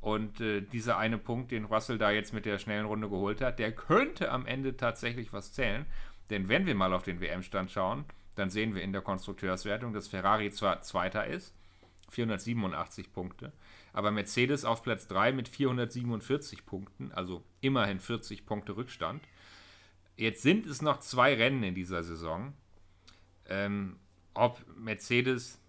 Und 0.00 0.40
äh, 0.40 0.60
dieser 0.60 0.98
eine 0.98 1.18
Punkt, 1.18 1.50
den 1.50 1.64
Russell 1.64 1.98
da 1.98 2.10
jetzt 2.10 2.34
mit 2.34 2.44
der 2.44 2.58
schnellen 2.58 2.86
Runde 2.86 3.08
geholt 3.08 3.40
hat, 3.40 3.58
der 3.58 3.72
könnte 3.72 4.30
am 4.30 4.46
Ende 4.46 4.76
tatsächlich 4.76 5.32
was 5.32 5.52
zählen. 5.52 5.86
Denn 6.30 6.48
wenn 6.48 6.66
wir 6.66 6.74
mal 6.74 6.92
auf 6.92 7.02
den 7.02 7.20
WM-Stand 7.20 7.70
schauen, 7.70 8.04
dann 8.34 8.50
sehen 8.50 8.74
wir 8.74 8.82
in 8.82 8.92
der 8.92 9.02
Konstrukteurswertung, 9.02 9.92
dass 9.92 10.08
Ferrari 10.08 10.50
zwar 10.50 10.82
Zweiter 10.82 11.26
ist, 11.26 11.54
487 12.14 13.12
Punkte. 13.12 13.52
Aber 13.92 14.10
Mercedes 14.10 14.64
auf 14.64 14.82
Platz 14.82 15.06
3 15.08 15.32
mit 15.32 15.48
447 15.48 16.66
Punkten, 16.66 17.12
also 17.12 17.44
immerhin 17.60 18.00
40 18.00 18.46
Punkte 18.46 18.76
Rückstand. 18.76 19.22
Jetzt 20.16 20.42
sind 20.42 20.66
es 20.66 20.82
noch 20.82 21.00
zwei 21.00 21.34
Rennen 21.34 21.62
in 21.62 21.74
dieser 21.74 22.02
Saison. 22.02 22.54
Ähm, 23.46 23.98
ob 24.32 24.64
Mercedes 24.76 25.60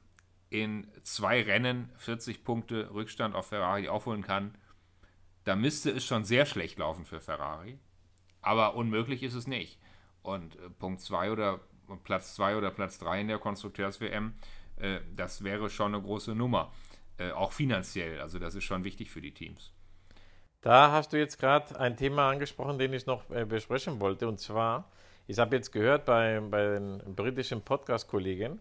in 0.50 0.88
zwei 1.04 1.42
Rennen 1.42 1.90
40 1.98 2.44
Punkte 2.44 2.94
Rückstand 2.94 3.36
auf 3.36 3.48
Ferrari 3.48 3.90
aufholen 3.90 4.22
kann, 4.22 4.56
da 5.44 5.56
müsste 5.56 5.92
es 5.92 6.06
schon 6.06 6.26
sehr 6.26 6.46
schlecht 6.46 6.80
laufen 6.80 7.06
für 7.06 7.20
Ferrari. 7.20 7.78
Aber 8.42 8.76
unmöglich 8.76 9.24
ist 9.24 9.34
es 9.34 9.48
nicht. 9.48 9.80
Und 10.22 10.56
äh, 10.56 10.70
Punkt 10.70 11.02
2 11.02 11.32
oder 11.32 11.60
Platz 12.04 12.36
2 12.36 12.58
oder 12.58 12.72
Platz 12.72 12.98
3 13.00 13.22
in 13.22 13.28
der 13.28 13.40
Konstrukteurs-WM 13.40 14.34
äh, 14.78 15.00
das 15.16 15.44
wäre 15.44 15.70
schon 15.70 15.94
eine 15.94 16.04
große 16.04 16.36
Nummer. 16.36 16.72
Äh, 17.18 17.32
auch 17.32 17.54
finanziell, 17.54 18.20
also 18.20 18.40
das 18.40 18.56
ist 18.56 18.66
schon 18.66 18.84
wichtig 18.84 19.10
für 19.10 19.22
die 19.22 19.34
Teams. 19.34 19.72
Da 20.62 20.92
hast 20.92 21.14
du 21.14 21.18
jetzt 21.18 21.40
gerade 21.40 21.80
ein 21.80 21.96
Thema 21.96 22.30
angesprochen, 22.30 22.78
den 22.78 22.92
ich 22.92 23.06
noch 23.06 23.30
äh, 23.30 23.46
besprechen 23.46 24.00
wollte. 24.00 24.28
Und 24.28 24.40
zwar, 24.40 24.90
ich 25.28 25.38
habe 25.38 25.56
jetzt 25.56 25.72
gehört 25.72 26.06
bei, 26.06 26.40
bei 26.40 26.74
den 26.74 27.04
britischen 27.16 27.62
Podcast-Kollegen, 27.62 28.60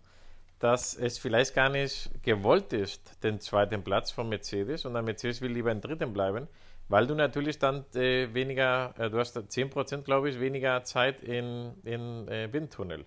dass 0.59 0.95
es 0.95 1.19
vielleicht 1.19 1.55
gar 1.55 1.69
nicht 1.69 2.11
gewollt 2.23 2.73
ist, 2.73 3.23
den 3.25 3.41
zweiten 3.41 3.83
Platz 3.83 4.11
von 4.11 4.29
Mercedes, 4.29 4.83
sondern 4.83 5.05
Mercedes 5.05 5.41
will 5.41 5.53
lieber 5.53 5.73
im 5.73 5.81
dritten 5.81 6.13
bleiben, 6.13 6.47
weil 6.89 7.07
du 7.07 7.15
natürlich 7.15 7.59
dann 7.59 7.85
äh, 7.95 8.33
weniger, 8.35 8.95
äh, 8.99 9.11
du 9.11 9.19
hast 9.19 9.37
10% 9.37 10.03
glaube 10.03 10.29
ich, 10.29 10.39
weniger 10.39 10.85
Zeit 10.85 11.23
in, 11.23 11.73
in 11.85 12.29
äh, 12.29 12.53
Windtunnel. 12.53 13.05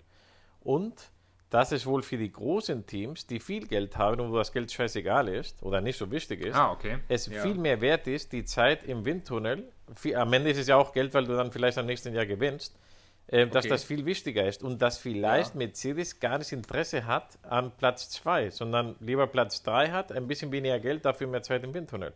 Und 0.60 1.10
dass 1.50 1.72
es 1.72 1.86
wohl 1.86 2.02
für 2.02 2.18
die 2.18 2.30
großen 2.30 2.86
Teams, 2.86 3.26
die 3.26 3.40
viel 3.40 3.66
Geld 3.66 3.96
haben 3.96 4.20
und 4.20 4.32
wo 4.32 4.36
das 4.36 4.52
Geld 4.52 4.70
scheißegal 4.70 5.28
ist 5.28 5.62
oder 5.62 5.80
nicht 5.80 5.96
so 5.96 6.10
wichtig 6.10 6.44
ist, 6.44 6.54
ah, 6.54 6.72
okay. 6.72 6.98
es 7.08 7.26
ja. 7.26 7.42
viel 7.42 7.54
mehr 7.54 7.80
wert 7.80 8.06
ist, 8.06 8.32
die 8.32 8.44
Zeit 8.44 8.84
im 8.84 9.04
Windtunnel, 9.04 9.70
viel, 9.94 10.16
am 10.16 10.32
Ende 10.32 10.50
ist 10.50 10.58
es 10.58 10.68
ja 10.68 10.76
auch 10.76 10.92
Geld, 10.92 11.14
weil 11.14 11.24
du 11.24 11.34
dann 11.34 11.50
vielleicht 11.50 11.78
am 11.78 11.86
nächsten 11.86 12.12
Jahr 12.12 12.26
gewinnst, 12.26 12.78
äh, 13.28 13.46
dass 13.46 13.64
okay. 13.64 13.68
das 13.68 13.84
viel 13.84 14.04
wichtiger 14.04 14.46
ist 14.46 14.62
und 14.62 14.82
dass 14.82 14.98
vielleicht 14.98 15.54
ja. 15.54 15.58
Mercedes 15.58 16.20
gar 16.20 16.38
nicht 16.38 16.52
Interesse 16.52 17.06
hat 17.06 17.38
an 17.42 17.72
Platz 17.76 18.10
2, 18.10 18.50
sondern 18.50 18.96
lieber 19.00 19.26
Platz 19.26 19.62
3 19.62 19.90
hat, 19.90 20.12
ein 20.12 20.26
bisschen 20.26 20.52
weniger 20.52 20.78
Geld, 20.78 21.04
dafür 21.04 21.26
mehr 21.28 21.42
Zeit 21.42 21.64
im 21.64 21.72
Windtunnel. 21.72 22.12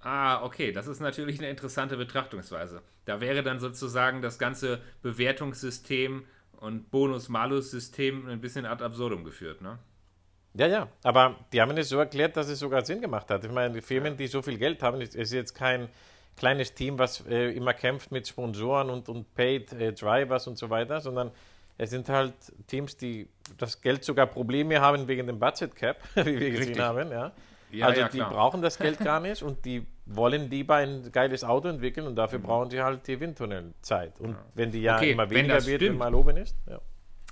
Ah, 0.00 0.42
okay, 0.44 0.70
das 0.70 0.86
ist 0.86 1.00
natürlich 1.00 1.38
eine 1.38 1.48
interessante 1.48 1.96
Betrachtungsweise. 1.96 2.82
Da 3.06 3.22
wäre 3.22 3.42
dann 3.42 3.58
sozusagen 3.58 4.20
das 4.20 4.38
ganze 4.38 4.80
Bewertungssystem 5.00 6.26
und 6.60 6.90
Bonus-Malus-System 6.90 8.28
ein 8.28 8.40
bisschen 8.40 8.66
ad 8.66 8.82
absurdum 8.82 9.24
geführt, 9.24 9.60
ne? 9.60 9.78
Ja, 10.56 10.68
ja, 10.68 10.88
aber 11.02 11.36
die 11.52 11.60
haben 11.60 11.76
es 11.76 11.88
so 11.88 11.98
erklärt, 11.98 12.36
dass 12.36 12.48
es 12.48 12.60
sogar 12.60 12.84
Sinn 12.84 13.00
gemacht 13.00 13.28
hat. 13.28 13.44
Ich 13.44 13.50
meine, 13.50 13.74
die 13.74 13.80
Firmen, 13.80 14.16
die 14.16 14.28
so 14.28 14.40
viel 14.40 14.56
Geld 14.56 14.82
haben, 14.84 15.00
es 15.00 15.16
ist 15.16 15.32
jetzt 15.32 15.52
kein 15.52 15.88
kleines 16.36 16.74
Team, 16.74 16.98
was 16.98 17.26
äh, 17.26 17.50
immer 17.50 17.74
kämpft 17.74 18.12
mit 18.12 18.28
Sponsoren 18.28 18.88
und, 18.90 19.08
und 19.08 19.34
Paid 19.34 19.72
äh, 19.72 19.92
Drivers 19.92 20.46
und 20.46 20.56
so 20.56 20.70
weiter, 20.70 21.00
sondern 21.00 21.32
es 21.76 21.90
sind 21.90 22.08
halt 22.08 22.34
Teams, 22.68 22.96
die 22.96 23.28
das 23.58 23.80
Geld 23.80 24.04
sogar 24.04 24.26
Probleme 24.26 24.80
haben 24.80 25.08
wegen 25.08 25.26
dem 25.26 25.40
Budget 25.40 25.74
Cap, 25.74 25.98
wie 26.14 26.24
wir 26.24 26.50
gesehen 26.50 26.56
Richtig. 26.68 26.80
haben, 26.80 27.10
ja. 27.10 27.32
Ja, 27.72 27.86
also 27.86 28.00
ja, 28.02 28.08
die 28.08 28.18
brauchen 28.18 28.62
das 28.62 28.78
Geld 28.78 28.98
gar 29.04 29.18
nicht 29.18 29.42
und 29.42 29.64
die 29.64 29.84
wollen 30.06 30.50
lieber 30.50 30.76
ein 30.76 31.10
geiles 31.12 31.44
Auto 31.44 31.68
entwickeln 31.68 32.06
und 32.06 32.16
dafür 32.16 32.38
mhm. 32.38 32.44
brauchen 32.44 32.68
die 32.70 32.82
halt 32.82 33.06
die 33.06 33.20
Windtunnelzeit. 33.20 34.20
Und 34.20 34.36
wenn 34.54 34.70
die 34.70 34.82
ja 34.82 34.96
okay, 34.96 35.12
immer 35.12 35.30
weniger 35.30 35.64
wird, 35.64 35.82
wenn 35.82 35.96
mal 35.96 36.14
oben 36.14 36.36
ist. 36.36 36.56
Ja. 36.68 36.80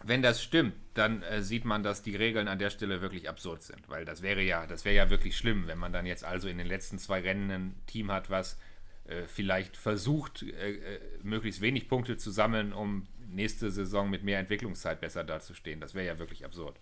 Wenn 0.04 0.22
das 0.22 0.42
stimmt, 0.42 0.74
dann 0.94 1.22
äh, 1.22 1.42
sieht 1.42 1.64
man, 1.64 1.82
dass 1.82 2.02
die 2.02 2.16
Regeln 2.16 2.48
an 2.48 2.58
der 2.58 2.70
Stelle 2.70 3.00
wirklich 3.00 3.28
absurd 3.28 3.62
sind. 3.62 3.88
Weil 3.88 4.04
das 4.04 4.22
wäre 4.22 4.42
ja, 4.42 4.66
das 4.66 4.84
wäre 4.84 4.96
ja 4.96 5.10
wirklich 5.10 5.36
schlimm, 5.36 5.68
wenn 5.68 5.78
man 5.78 5.92
dann 5.92 6.06
jetzt 6.06 6.24
also 6.24 6.48
in 6.48 6.58
den 6.58 6.66
letzten 6.66 6.98
zwei 6.98 7.20
Rennen 7.20 7.50
ein 7.50 7.74
Team 7.86 8.10
hat, 8.10 8.30
was 8.30 8.58
äh, 9.04 9.22
vielleicht 9.26 9.76
versucht, 9.76 10.42
äh, 10.42 10.72
äh 10.72 11.00
möglichst 11.22 11.60
wenig 11.60 11.88
Punkte 11.88 12.16
zu 12.16 12.30
sammeln, 12.30 12.72
um 12.72 13.06
nächste 13.28 13.70
Saison 13.70 14.10
mit 14.10 14.24
mehr 14.24 14.38
Entwicklungszeit 14.38 15.00
besser 15.00 15.24
dazustehen. 15.24 15.80
Das 15.80 15.94
wäre 15.94 16.06
ja 16.06 16.18
wirklich 16.18 16.44
absurd. 16.44 16.78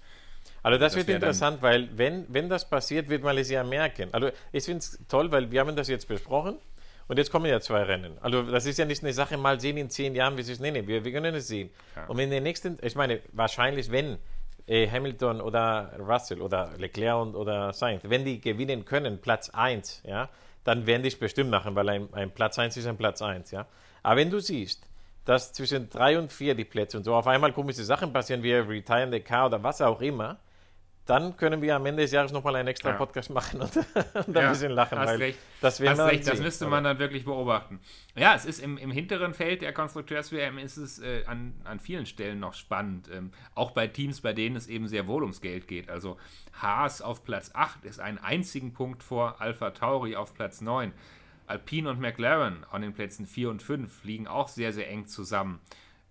Also 0.63 0.79
das, 0.79 0.93
das 0.93 1.07
wird 1.07 1.17
interessant, 1.17 1.63
weil 1.63 1.89
wenn, 1.97 2.27
wenn 2.29 2.49
das 2.49 2.69
passiert, 2.69 3.09
wird 3.09 3.23
man 3.23 3.37
es 3.39 3.51
ja 3.51 3.65
merken. 3.65 4.09
Also 4.13 4.31
ich 4.53 4.65
finde 4.65 4.79
es 4.79 4.99
toll, 5.09 5.31
weil 5.33 5.51
wir 5.51 5.61
haben 5.61 5.75
das 5.75 5.89
jetzt 5.89 6.07
besprochen 6.07 6.59
und 7.09 7.17
jetzt 7.17 7.31
kommen 7.31 7.47
ja 7.47 7.61
zwei 7.61 7.83
Rennen. 7.83 8.19
Also 8.21 8.43
das 8.43 8.67
ist 8.67 8.79
ja 8.79 8.85
nicht 8.85 9.03
eine 9.03 9.13
Sache, 9.13 9.37
mal 9.37 9.59
sehen 9.59 9.77
in 9.77 9.91
zehn 9.91 10.15
Jahren, 10.15 10.37
wie 10.37 10.43
es 10.43 10.49
ist. 10.49 10.61
Nee, 10.61 10.71
nee, 10.71 10.87
wir, 10.87 11.05
wir 11.05 11.13
können 11.13 11.35
es 11.35 11.49
sehen. 11.49 11.71
Ja. 11.97 12.07
Und 12.07 12.19
in 12.19 12.31
den 12.31 12.43
nächsten, 12.43 12.79
ich 12.83 12.95
meine, 12.95 13.21
wahrscheinlich, 13.33 13.91
wenn 13.91 14.19
äh, 14.67 14.89
Hamilton 14.89 15.41
oder 15.41 15.93
Russell 15.99 16.41
oder 16.41 16.71
Leclerc 16.79 17.21
und, 17.21 17.35
oder 17.35 17.73
Sainz, 17.73 18.03
wenn 18.05 18.25
die 18.25 18.41
gewinnen 18.41 18.85
können, 18.85 19.19
Platz 19.21 19.51
1, 19.51 20.03
ja, 20.07 20.29
dann 20.63 20.87
werden 20.87 21.03
die 21.03 21.09
es 21.09 21.19
bestimmt 21.19 21.51
machen, 21.51 21.75
weil 21.75 21.89
ein, 21.89 22.15
ein 22.15 22.31
Platz 22.31 22.59
1 22.59 22.77
ist 22.77 22.87
ein 22.87 22.97
Platz 22.97 23.23
1, 23.23 23.51
ja. 23.51 23.67
Aber 24.03 24.17
wenn 24.17 24.31
du 24.31 24.39
siehst, 24.39 24.87
dass 25.31 25.53
zwischen 25.53 25.89
drei 25.89 26.19
und 26.19 26.33
vier 26.33 26.57
die 26.57 26.65
Plätze 26.65 26.97
und 26.97 27.05
so 27.05 27.15
auf 27.15 27.29
einmal 27.29 27.53
komische 27.53 27.85
Sachen 27.85 28.13
passieren, 28.13 28.43
wie 28.43 28.53
Retire 28.53 29.09
the 29.13 29.21
Car 29.21 29.47
oder 29.47 29.63
was 29.63 29.81
auch 29.81 30.01
immer, 30.01 30.41
dann 31.07 31.37
können 31.37 31.63
wir 31.63 31.77
am 31.77 31.87
Ende 31.87 32.03
des 32.03 32.11
Jahres 32.11 32.33
nochmal 32.33 32.57
einen 32.57 32.67
extra 32.67 32.91
ja. 32.91 32.97
Podcast 32.97 33.31
machen 33.31 33.61
und, 33.61 33.77
und 34.27 34.35
ja, 34.35 34.43
ein 34.43 34.49
bisschen 34.51 34.73
lachen. 34.73 34.99
Hast 34.99 35.07
weil 35.07 35.19
recht. 35.19 35.39
Das, 35.61 35.81
hast 35.81 36.01
recht. 36.01 36.27
das 36.27 36.41
müsste 36.41 36.67
man 36.67 36.83
dann 36.83 36.99
wirklich 36.99 37.25
beobachten. 37.27 37.79
Ja, 38.17 38.35
es 38.35 38.45
ist 38.45 38.59
im, 38.59 38.77
im 38.77 38.91
hinteren 38.91 39.33
Feld 39.33 39.63
der 39.63 39.73
Konstrukteurs-WM 39.73 40.59
ist 40.59 40.77
es 40.77 40.99
äh, 40.99 41.23
an, 41.27 41.55
an 41.63 41.79
vielen 41.79 42.07
Stellen 42.07 42.41
noch 42.41 42.55
spannend. 42.55 43.09
Ähm, 43.15 43.31
auch 43.55 43.71
bei 43.71 43.87
Teams, 43.87 44.23
bei 44.23 44.33
denen 44.33 44.57
es 44.57 44.67
eben 44.67 44.89
sehr 44.89 45.07
wohl 45.07 45.23
ums 45.23 45.41
Geld 45.41 45.69
geht. 45.69 45.91
Also 45.91 46.17
Haas 46.61 47.03
auf 47.03 47.23
Platz 47.23 47.53
8 47.55 47.85
ist 47.85 48.01
einen 48.01 48.19
einzigen 48.19 48.73
Punkt 48.73 49.05
vor 49.05 49.41
Alpha 49.41 49.71
Tauri 49.71 50.17
auf 50.17 50.35
Platz 50.35 50.61
9. 50.61 50.93
Alpine 51.51 51.91
und 51.91 52.01
McLaren 52.01 52.65
an 52.71 52.83
den 52.83 52.95
Plätzen 52.95 53.27
4 53.27 53.51
und 53.51 53.63
5 53.63 54.05
liegen 54.05 54.27
auch 54.27 54.49
sehr, 54.49 54.73
sehr 54.73 54.89
eng 54.89 55.07
zusammen. 55.07 55.61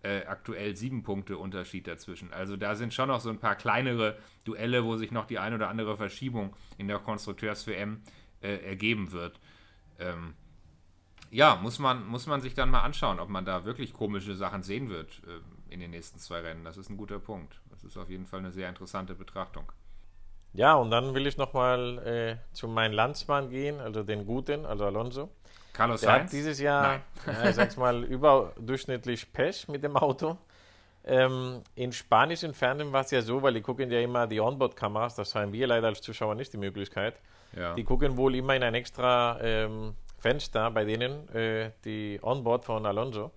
Äh, 0.02 0.26
aktuell 0.28 0.78
sieben 0.78 1.04
Punkte 1.04 1.38
Unterschied 1.38 1.86
dazwischen. 1.86 2.32
Also 2.32 2.56
da 2.56 2.76
sind 2.76 2.94
schon 2.94 3.10
noch 3.10 3.20
so 3.20 3.30
ein 3.30 3.40
paar 3.40 3.56
kleinere 3.56 4.18
Duelle, 4.46 4.86
wo 4.86 4.96
sich 4.96 5.12
noch 5.12 5.26
die 5.26 5.40
ein 5.40 5.54
oder 5.54 5.68
andere 5.68 5.98
Verschiebung 5.98 6.56
in 6.78 6.88
der 6.88 7.00
Konstrukteurs-WM 7.00 8.02
äh, 8.42 8.66
ergeben 8.66 9.12
wird. 9.12 9.42
Ähm, 9.98 10.36
ja, 11.32 11.58
muss 11.58 11.80
man, 11.80 12.08
muss 12.08 12.28
man 12.28 12.40
sich 12.40 12.54
dann 12.54 12.70
mal 12.70 12.82
anschauen, 12.82 13.20
ob 13.20 13.28
man 13.28 13.44
da 13.44 13.66
wirklich 13.66 13.94
komische 13.94 14.36
Sachen 14.36 14.64
sehen 14.64 14.90
wird 14.90 15.22
äh, 15.28 15.74
in 15.74 15.82
den 15.82 15.92
nächsten 15.92 16.18
zwei 16.20 16.40
Rennen. 16.40 16.64
Das 16.64 16.78
ist 16.78 16.90
ein 16.90 16.98
guter 16.98 17.20
Punkt. 17.20 17.60
Das 17.70 17.84
ist 17.84 17.98
auf 17.98 18.10
jeden 18.10 18.26
Fall 18.26 18.40
eine 18.40 18.52
sehr 18.52 18.70
interessante 18.70 19.16
Betrachtung. 19.16 19.70
Ja, 20.54 20.76
und 20.76 20.92
dann 20.92 21.14
will 21.14 21.28
ich 21.28 21.38
nochmal 21.38 22.00
äh, 22.00 22.54
zu 22.54 22.68
meinem 22.68 22.94
Landsmann 22.94 23.50
gehen, 23.50 23.80
also 23.80 24.04
den 24.04 24.26
Guten, 24.26 24.66
also 24.66 24.86
Alonso. 24.86 25.30
Carlos 25.74 26.02
Der 26.02 26.10
Sainz? 26.10 26.24
hat 26.24 26.32
dieses 26.32 26.60
Jahr, 26.60 27.02
ja, 27.26 27.50
ich 27.50 27.56
sag's 27.56 27.78
mal, 27.78 28.04
überdurchschnittlich 28.04 29.32
Pech 29.32 29.68
mit 29.68 29.84
dem 29.84 29.96
Auto. 29.96 30.38
Ähm, 31.06 31.62
in 31.76 31.92
spanischen 31.92 32.54
Fernsehen 32.54 32.92
war 32.92 33.02
es 33.02 33.12
ja 33.12 33.22
so, 33.22 33.42
weil 33.42 33.54
die 33.54 33.62
gucken 33.62 33.90
ja 33.90 34.00
immer 34.00 34.28
die 34.28 34.42
Onboard-Kameras, 34.42 35.16
das 35.16 35.34
haben 35.36 35.54
wir 35.54 35.68
leider 35.68 35.88
als 35.88 36.02
Zuschauer 36.02 36.36
nicht 36.36 36.52
die 36.52 36.58
Möglichkeit. 36.58 37.16
Ja. 37.56 37.74
Die 37.76 37.84
gucken 37.84 38.18
wohl 38.18 38.36
immer 38.36 38.56
in 38.56 38.64
ein 38.64 38.76
extra 38.76 39.40
ähm, 39.42 39.96
Fenster 40.18 40.70
bei 40.72 40.84
denen, 40.84 41.28
äh, 41.34 41.72
die 41.86 42.20
Onboard 42.22 42.66
von 42.66 42.86
Alonso. 42.86 43.32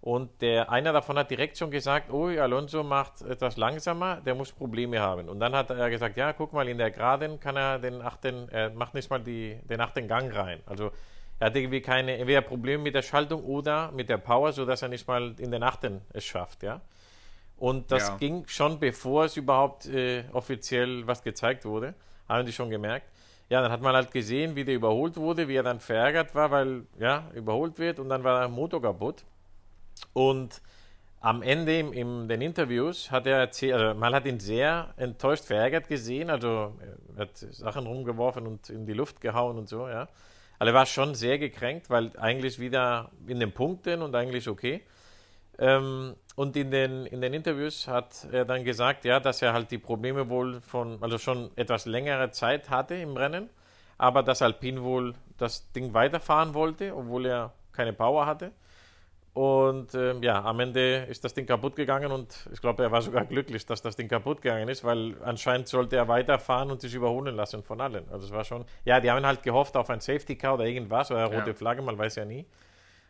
Und 0.00 0.40
der 0.40 0.70
einer 0.70 0.92
davon 0.92 1.18
hat 1.18 1.30
direkt 1.30 1.58
schon 1.58 1.70
gesagt, 1.70 2.12
oh, 2.12 2.26
Alonso 2.26 2.82
macht 2.84 3.22
etwas 3.22 3.56
langsamer, 3.56 4.20
der 4.20 4.34
muss 4.34 4.52
Probleme 4.52 5.00
haben. 5.00 5.28
Und 5.28 5.40
dann 5.40 5.54
hat 5.54 5.70
er 5.70 5.90
gesagt, 5.90 6.16
ja, 6.16 6.32
guck 6.32 6.52
mal, 6.52 6.68
in 6.68 6.78
der 6.78 6.90
Geraden 6.90 7.40
kann 7.40 7.56
er 7.56 7.78
den 7.78 8.00
achten, 8.00 8.48
er 8.50 8.70
macht 8.70 8.94
nicht 8.94 9.10
mal 9.10 9.18
die, 9.18 9.58
den 9.64 9.80
achten 9.80 10.06
Gang 10.06 10.32
rein. 10.34 10.60
Also 10.66 10.92
er 11.38 11.46
hat 11.46 11.56
irgendwie 11.56 11.80
keine, 11.80 12.16
entweder 12.18 12.40
Probleme 12.40 12.82
mit 12.82 12.94
der 12.94 13.02
Schaltung 13.02 13.44
oder 13.44 13.90
mit 13.92 14.08
der 14.08 14.18
Power, 14.18 14.52
sodass 14.52 14.82
er 14.82 14.88
nicht 14.88 15.06
mal 15.08 15.34
in 15.38 15.50
den 15.50 15.62
achten 15.62 16.00
es 16.12 16.24
schafft, 16.24 16.62
ja. 16.62 16.80
Und 17.58 17.90
das 17.90 18.08
ja. 18.08 18.16
ging 18.18 18.44
schon, 18.46 18.78
bevor 18.78 19.24
es 19.24 19.36
überhaupt 19.36 19.86
äh, 19.86 20.24
offiziell 20.32 21.06
was 21.06 21.22
gezeigt 21.22 21.64
wurde, 21.64 21.94
haben 22.28 22.44
die 22.44 22.52
schon 22.52 22.70
gemerkt. 22.70 23.06
Ja, 23.48 23.62
dann 23.62 23.70
hat 23.70 23.80
man 23.80 23.94
halt 23.94 24.10
gesehen, 24.10 24.56
wie 24.56 24.64
der 24.64 24.74
überholt 24.74 25.16
wurde, 25.16 25.48
wie 25.48 25.54
er 25.56 25.62
dann 25.62 25.80
verärgert 25.80 26.34
war, 26.34 26.50
weil, 26.50 26.86
ja, 26.98 27.30
überholt 27.34 27.78
wird 27.78 27.98
und 27.98 28.08
dann 28.08 28.24
war 28.24 28.40
der 28.40 28.48
Motor 28.48 28.82
kaputt. 28.82 29.24
Und 30.16 30.62
am 31.20 31.42
Ende 31.42 31.78
in, 31.78 31.92
in 31.92 32.26
den 32.26 32.40
Interviews 32.40 33.10
hat 33.10 33.26
er 33.26 33.36
erzählt, 33.36 33.74
also 33.74 34.00
man 34.00 34.14
hat 34.14 34.24
ihn 34.24 34.40
sehr 34.40 34.94
enttäuscht, 34.96 35.44
verärgert 35.44 35.88
gesehen, 35.88 36.30
also 36.30 36.72
er 37.16 37.20
hat 37.20 37.36
Sachen 37.36 37.86
rumgeworfen 37.86 38.46
und 38.46 38.70
in 38.70 38.86
die 38.86 38.94
Luft 38.94 39.20
gehauen 39.20 39.58
und 39.58 39.68
so, 39.68 39.86
ja. 39.86 40.08
Also 40.58 40.70
er 40.70 40.74
war 40.74 40.86
schon 40.86 41.14
sehr 41.14 41.38
gekränkt, 41.38 41.90
weil 41.90 42.12
eigentlich 42.16 42.58
wieder 42.58 43.10
in 43.26 43.40
den 43.40 43.52
Punkten 43.52 44.00
und 44.00 44.14
eigentlich 44.14 44.48
okay. 44.48 44.80
Ähm, 45.58 46.14
und 46.34 46.56
in 46.56 46.70
den, 46.70 47.04
in 47.04 47.20
den 47.20 47.34
Interviews 47.34 47.86
hat 47.86 48.26
er 48.32 48.46
dann 48.46 48.64
gesagt, 48.64 49.04
ja, 49.04 49.20
dass 49.20 49.42
er 49.42 49.52
halt 49.52 49.70
die 49.70 49.76
Probleme 49.76 50.30
wohl 50.30 50.62
von, 50.62 50.96
also 51.02 51.18
schon 51.18 51.50
etwas 51.56 51.84
längere 51.84 52.30
Zeit 52.30 52.70
hatte 52.70 52.94
im 52.94 53.18
Rennen, 53.18 53.50
aber 53.98 54.22
dass 54.22 54.40
Alpine 54.40 54.82
wohl 54.82 55.12
das 55.36 55.70
Ding 55.72 55.92
weiterfahren 55.92 56.54
wollte, 56.54 56.96
obwohl 56.96 57.26
er 57.26 57.52
keine 57.72 57.92
Power 57.92 58.24
hatte. 58.24 58.52
Und 59.36 59.94
ähm, 59.94 60.22
ja, 60.22 60.42
am 60.42 60.60
Ende 60.60 61.04
ist 61.10 61.22
das 61.22 61.34
Ding 61.34 61.44
kaputt 61.44 61.76
gegangen 61.76 62.10
und 62.10 62.48
ich 62.54 62.58
glaube, 62.62 62.82
er 62.82 62.90
war 62.90 63.02
sogar 63.02 63.26
glücklich, 63.26 63.66
dass 63.66 63.82
das 63.82 63.94
Ding 63.94 64.08
kaputt 64.08 64.40
gegangen 64.40 64.66
ist, 64.70 64.82
weil 64.82 65.14
anscheinend 65.22 65.68
sollte 65.68 65.94
er 65.94 66.08
weiterfahren 66.08 66.70
und 66.70 66.80
sich 66.80 66.94
überholen 66.94 67.36
lassen 67.36 67.62
von 67.62 67.82
allen. 67.82 68.08
Also 68.10 68.28
es 68.28 68.32
war 68.32 68.44
schon, 68.44 68.64
ja, 68.86 68.98
die 68.98 69.10
haben 69.10 69.26
halt 69.26 69.42
gehofft 69.42 69.76
auf 69.76 69.90
ein 69.90 70.00
Safety 70.00 70.36
Car 70.36 70.54
oder 70.54 70.64
irgendwas 70.64 71.10
oder 71.10 71.26
eine 71.26 71.36
rote 71.36 71.50
ja. 71.50 71.54
Flagge, 71.54 71.82
man 71.82 71.98
weiß 71.98 72.14
ja 72.14 72.24
nie. 72.24 72.46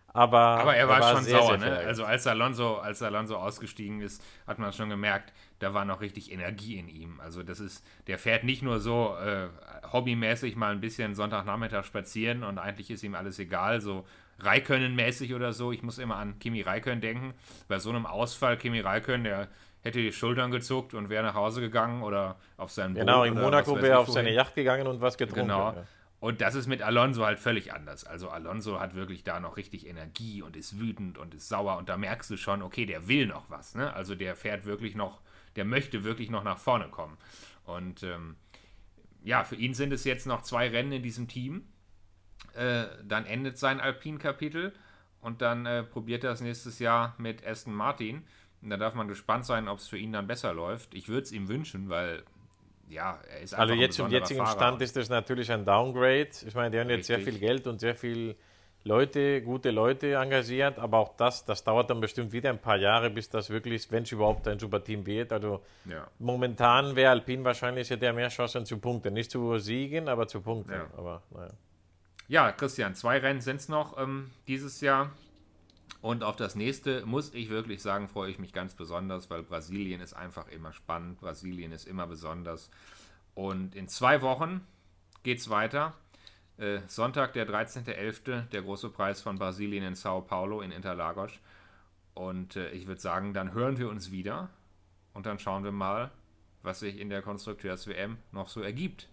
Aber, 0.09 0.39
Aber 0.39 0.75
er, 0.75 0.89
war, 0.89 0.97
er 0.97 1.03
war 1.03 1.15
schon 1.15 1.25
sehr, 1.25 1.39
sauer, 1.39 1.59
sehr 1.61 1.71
ne? 1.71 1.79
Also 1.79 2.05
als 2.05 2.27
Alonso, 2.27 2.79
als 2.79 3.03
Alonso 3.03 3.37
ausgestiegen 3.37 4.01
ist, 4.01 4.21
hat 4.49 4.59
man 4.59 4.73
schon 4.73 4.89
gemerkt, 4.89 5.33
da 5.61 5.75
war 5.75 5.85
noch 5.85 6.01
richtig 6.01 6.33
Energie 6.33 6.77
in 6.77 6.89
ihm. 6.89 7.21
Also 7.21 7.45
das 7.45 7.61
ist, 7.61 7.87
der 8.09 8.19
fährt 8.19 8.43
nicht 8.43 8.63
nur 8.63 8.81
so 8.81 9.15
äh, 9.25 9.47
hobbymäßig 9.93 10.57
mal 10.57 10.73
ein 10.73 10.81
bisschen 10.81 11.15
Sonntagnachmittag 11.15 11.85
spazieren 11.85 12.43
und 12.43 12.59
eigentlich 12.59 12.91
ist 12.91 13.05
ihm 13.05 13.15
alles 13.15 13.39
egal, 13.39 13.81
so 13.81 14.05
Raikönnen-mäßig 14.39 15.35
oder 15.35 15.53
so. 15.53 15.73
Ich 15.73 15.83
muss 15.83 15.99
immer 15.99 16.17
an 16.17 16.39
Kimi 16.39 16.63
Raikön 16.63 17.01
denken. 17.01 17.35
Bei 17.69 17.79
so 17.79 17.91
einem 17.91 18.07
Ausfall, 18.07 18.57
Kimi 18.57 18.81
Raikön, 18.81 19.25
der 19.25 19.49
hätte 19.83 20.01
die 20.01 20.13
Schultern 20.13 20.51
gezuckt 20.51 20.95
und 20.95 21.09
wäre 21.09 21.23
nach 21.23 21.35
Hause 21.35 21.61
gegangen 21.61 22.03
oder 22.03 22.37
auf 22.57 22.71
seinen 22.71 22.95
Boot. 22.95 23.01
Genau, 23.01 23.25
in 23.25 23.35
Monaco 23.35 23.77
wäre 23.77 23.89
er 23.89 23.99
auf 24.01 24.09
seine 24.09 24.33
Yacht 24.33 24.55
gegangen 24.55 24.87
und 24.87 25.01
was 25.01 25.17
getrunken. 25.17 25.49
Genau. 25.49 25.73
Ja. 25.73 25.87
Und 26.19 26.41
das 26.41 26.55
ist 26.55 26.67
mit 26.67 26.83
Alonso 26.83 27.25
halt 27.25 27.39
völlig 27.39 27.73
anders. 27.73 28.05
Also 28.05 28.31
Alonso 28.31 28.81
hat 28.81 28.95
wirklich 28.95 29.23
da 29.23 29.39
noch 29.39 29.57
richtig 29.57 29.87
Energie 29.87 30.43
und 30.43 30.57
ist 30.57 30.79
wütend 30.79 31.19
und 31.19 31.35
ist 31.35 31.49
sauer 31.49 31.77
und 31.77 31.89
da 31.89 31.97
merkst 31.97 32.31
du 32.31 32.37
schon, 32.37 32.63
okay, 32.63 32.87
der 32.87 33.07
will 33.07 33.27
noch 33.27 33.51
was. 33.51 33.75
Ne? 33.75 33.93
Also 33.93 34.15
der 34.15 34.35
fährt 34.35 34.65
wirklich 34.65 34.95
noch, 34.95 35.21
der 35.57 35.65
möchte 35.65 36.05
wirklich 36.05 36.31
noch 36.31 36.43
nach 36.43 36.59
vorne 36.59 36.89
kommen. 36.89 37.19
Und 37.65 38.03
ähm, 38.03 38.37
ja, 39.23 39.45
für 39.45 39.57
ihn 39.57 39.75
sind 39.75 39.93
es 39.93 40.05
jetzt 40.05 40.27
noch 40.27 40.43
zwei 40.43 40.69
Rennen 40.69 40.93
in 40.93 41.03
diesem 41.03 41.29
Team. 41.29 41.69
Äh, 42.57 42.87
dann 43.05 43.27
endet 43.27 43.59
sein 43.59 43.81
Alpin-Kapitel 43.81 44.73
und 45.21 45.43
dann 45.43 45.67
äh, 45.67 45.83
probiert 45.83 46.25
er 46.25 46.33
es 46.33 46.41
nächstes 46.41 46.79
Jahr 46.79 47.15
mit 47.19 47.47
Aston 47.47 47.75
Martin. 47.75 48.25
Und 48.63 48.71
da 48.71 48.77
darf 48.77 48.95
man 48.95 49.09
gespannt 49.09 49.45
sein, 49.45 49.69
ob 49.69 49.79
es 49.79 49.89
für 49.89 49.99
ihn 49.99 50.13
dann 50.13 50.27
besser 50.27 50.55
läuft. 50.55 50.95
Ich 50.95 51.09
würde 51.09 51.23
es 51.23 51.33
ihm 51.33 51.49
wünschen, 51.49 51.89
weil 51.89 52.23
ja, 52.89 53.19
er 53.29 53.41
ist 53.41 53.55
Also 53.55 53.75
jetzt 53.75 53.97
zum 53.97 54.11
jetzigen 54.11 54.45
Fahrer. 54.45 54.57
Stand 54.57 54.83
ist 54.83 54.97
das 54.97 55.09
natürlich 55.09 55.51
ein 55.51 55.65
Downgrade. 55.65 56.31
Ich 56.47 56.55
meine, 56.55 56.71
die 56.71 56.79
haben 56.79 56.89
jetzt 56.89 57.11
Richtig. 57.11 57.25
sehr 57.25 57.33
viel 57.33 57.41
Geld 57.41 57.67
und 57.67 57.81
sehr 57.81 57.97
viel 57.97 58.37
Leute, 58.87 59.43
gute 59.43 59.73
Leute 59.73 60.15
engagiert, 60.15 60.79
aber 60.79 60.99
auch 60.99 61.17
das, 61.17 61.45
das 61.45 61.65
dauert 61.65 61.91
dann 61.91 62.01
bestimmt 62.01 62.31
wieder 62.31 62.51
ein 62.51 62.61
paar 62.61 62.77
Jahre, 62.77 63.11
bis 63.11 63.29
das 63.29 63.51
wirklich, 63.51 63.91
wenn 63.91 64.05
es 64.05 64.13
überhaupt 64.13 64.47
ein 64.47 64.61
Superteam 64.61 65.05
wird. 65.05 65.33
Also 65.33 65.61
ja. 65.87 66.07
momentan 66.21 66.95
wäre 66.95 67.11
Alpine 67.11 67.43
wahrscheinlich 67.43 67.91
hätte 67.91 68.07
er 68.07 68.13
mehr 68.13 68.29
Chancen 68.29 68.65
zu 68.65 68.79
punkten. 68.79 69.13
Nicht 69.13 69.33
zu 69.33 69.59
siegen, 69.59 70.09
aber 70.09 70.29
zu 70.29 70.41
punkten. 70.41 70.73
Ja. 70.73 70.87
Aber 70.97 71.23
naja. 71.31 71.51
Ja, 72.29 72.51
Christian, 72.51 72.95
zwei 72.95 73.19
Rennen 73.19 73.41
sind 73.41 73.61
es 73.61 73.69
noch 73.69 73.99
ähm, 73.99 74.31
dieses 74.49 74.81
Jahr. 74.81 75.11
Und 76.03 76.25
auf 76.25 76.37
das 76.37 76.57
nächste 76.57 77.07
muss 77.07 77.33
ich 77.33 77.51
wirklich 77.51 77.83
sagen, 77.83 78.09
freue 78.09 78.31
ich 78.31 78.39
mich 78.39 78.53
ganz 78.53 78.75
besonders, 78.75 79.31
weil 79.31 79.43
Brasilien 79.43 80.01
ist 80.01 80.15
einfach 80.15 80.49
immer 80.49 80.73
spannend. 80.73 81.21
Brasilien 81.21 81.73
ist 81.73 81.87
immer 81.87 82.07
besonders. 82.07 82.71
Und 83.35 83.75
in 83.75 83.89
zwei 83.89 84.23
Wochen 84.23 84.67
geht 85.23 85.39
es 85.39 85.51
weiter. 85.51 85.95
Äh, 86.59 86.81
Sonntag, 86.89 87.33
der 87.35 87.49
13.11., 87.49 88.49
der 88.49 88.63
große 88.63 88.91
Preis 88.91 89.21
von 89.21 89.39
Brasilien 89.39 89.85
in 89.85 89.95
Sao 89.95 90.21
Paulo 90.21 90.63
in 90.63 90.73
Interlagos. 90.73 91.33
Und 92.15 92.57
äh, 92.57 92.71
ich 92.71 92.87
würde 92.87 93.01
sagen, 93.01 93.35
dann 93.35 93.53
hören 93.53 93.79
wir 93.79 93.89
uns 93.89 94.11
wieder 94.11 94.49
und 95.13 95.27
dann 95.27 95.39
schauen 95.39 95.65
wir 95.65 95.73
mal, 95.73 96.11
was 96.63 96.81
sich 96.81 96.99
in 96.99 97.09
der 97.11 97.23
Konstrukteurs-WM 97.23 98.17
noch 98.33 98.49
so 98.49 98.63
ergibt. 98.63 99.09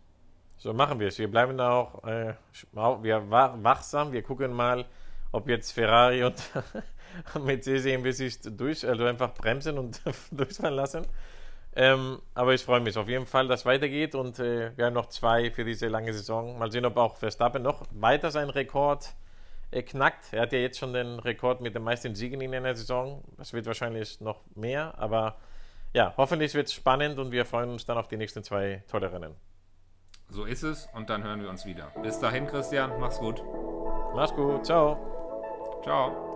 So 0.63 0.73
machen 0.73 0.97
wir 0.97 1.09
es. 1.09 1.19
Wir 1.19 1.29
bleiben 1.29 1.57
da 1.57 1.71
auch 1.71 2.05
äh, 2.05 2.35
wir 2.71 3.29
wachsam. 3.29 4.13
Wir 4.13 4.23
gucken 4.23 4.53
mal, 4.53 4.85
ob 5.33 5.49
jetzt 5.49 5.71
Ferrari 5.71 6.23
und 6.23 6.41
Mercedes 7.43 7.83
irgendwie 7.83 8.13
sich 8.13 8.39
durch, 8.39 8.87
also 8.87 9.03
einfach 9.03 9.33
bremsen 9.33 9.77
und 9.77 10.01
durchfahren 10.31 10.73
lassen. 10.73 11.05
Ähm, 11.75 12.21
aber 12.33 12.53
ich 12.53 12.63
freue 12.63 12.79
mich 12.79 12.97
auf 12.97 13.09
jeden 13.09 13.25
Fall, 13.25 13.49
dass 13.49 13.59
es 13.61 13.65
weitergeht 13.65 14.15
und 14.15 14.39
äh, 14.39 14.71
wir 14.77 14.85
haben 14.85 14.93
noch 14.93 15.09
zwei 15.09 15.51
für 15.51 15.65
diese 15.65 15.89
lange 15.89 16.13
Saison. 16.13 16.57
Mal 16.57 16.71
sehen, 16.71 16.85
ob 16.85 16.95
auch 16.95 17.17
Verstappen 17.17 17.61
noch 17.61 17.85
weiter 17.91 18.31
seinen 18.31 18.49
Rekord 18.49 19.13
äh, 19.71 19.83
knackt. 19.83 20.31
Er 20.31 20.43
hat 20.43 20.53
ja 20.53 20.59
jetzt 20.59 20.79
schon 20.79 20.93
den 20.93 21.19
Rekord 21.19 21.59
mit 21.59 21.75
den 21.75 21.83
meisten 21.83 22.15
Siegen 22.15 22.39
in 22.39 22.55
einer 22.55 22.73
Saison. 22.73 23.21
Das 23.35 23.51
wird 23.51 23.65
wahrscheinlich 23.65 24.21
noch 24.21 24.39
mehr, 24.55 24.97
aber 24.97 25.35
ja, 25.91 26.13
hoffentlich 26.15 26.53
wird 26.53 26.67
es 26.67 26.73
spannend 26.73 27.19
und 27.19 27.33
wir 27.33 27.43
freuen 27.43 27.69
uns 27.69 27.85
dann 27.85 27.97
auf 27.97 28.07
die 28.07 28.15
nächsten 28.15 28.45
zwei 28.45 28.81
tolle 28.87 29.11
Rennen. 29.11 29.35
So 30.29 30.45
ist 30.45 30.63
es 30.63 30.89
und 30.93 31.09
dann 31.09 31.23
hören 31.23 31.41
wir 31.41 31.49
uns 31.49 31.65
wieder. 31.65 31.91
Bis 32.01 32.19
dahin, 32.19 32.47
Christian, 32.47 32.99
mach's 32.99 33.19
gut. 33.19 33.43
Mach's 34.15 34.33
gut, 34.33 34.65
ciao. 34.65 34.97
Ciao. 35.83 36.32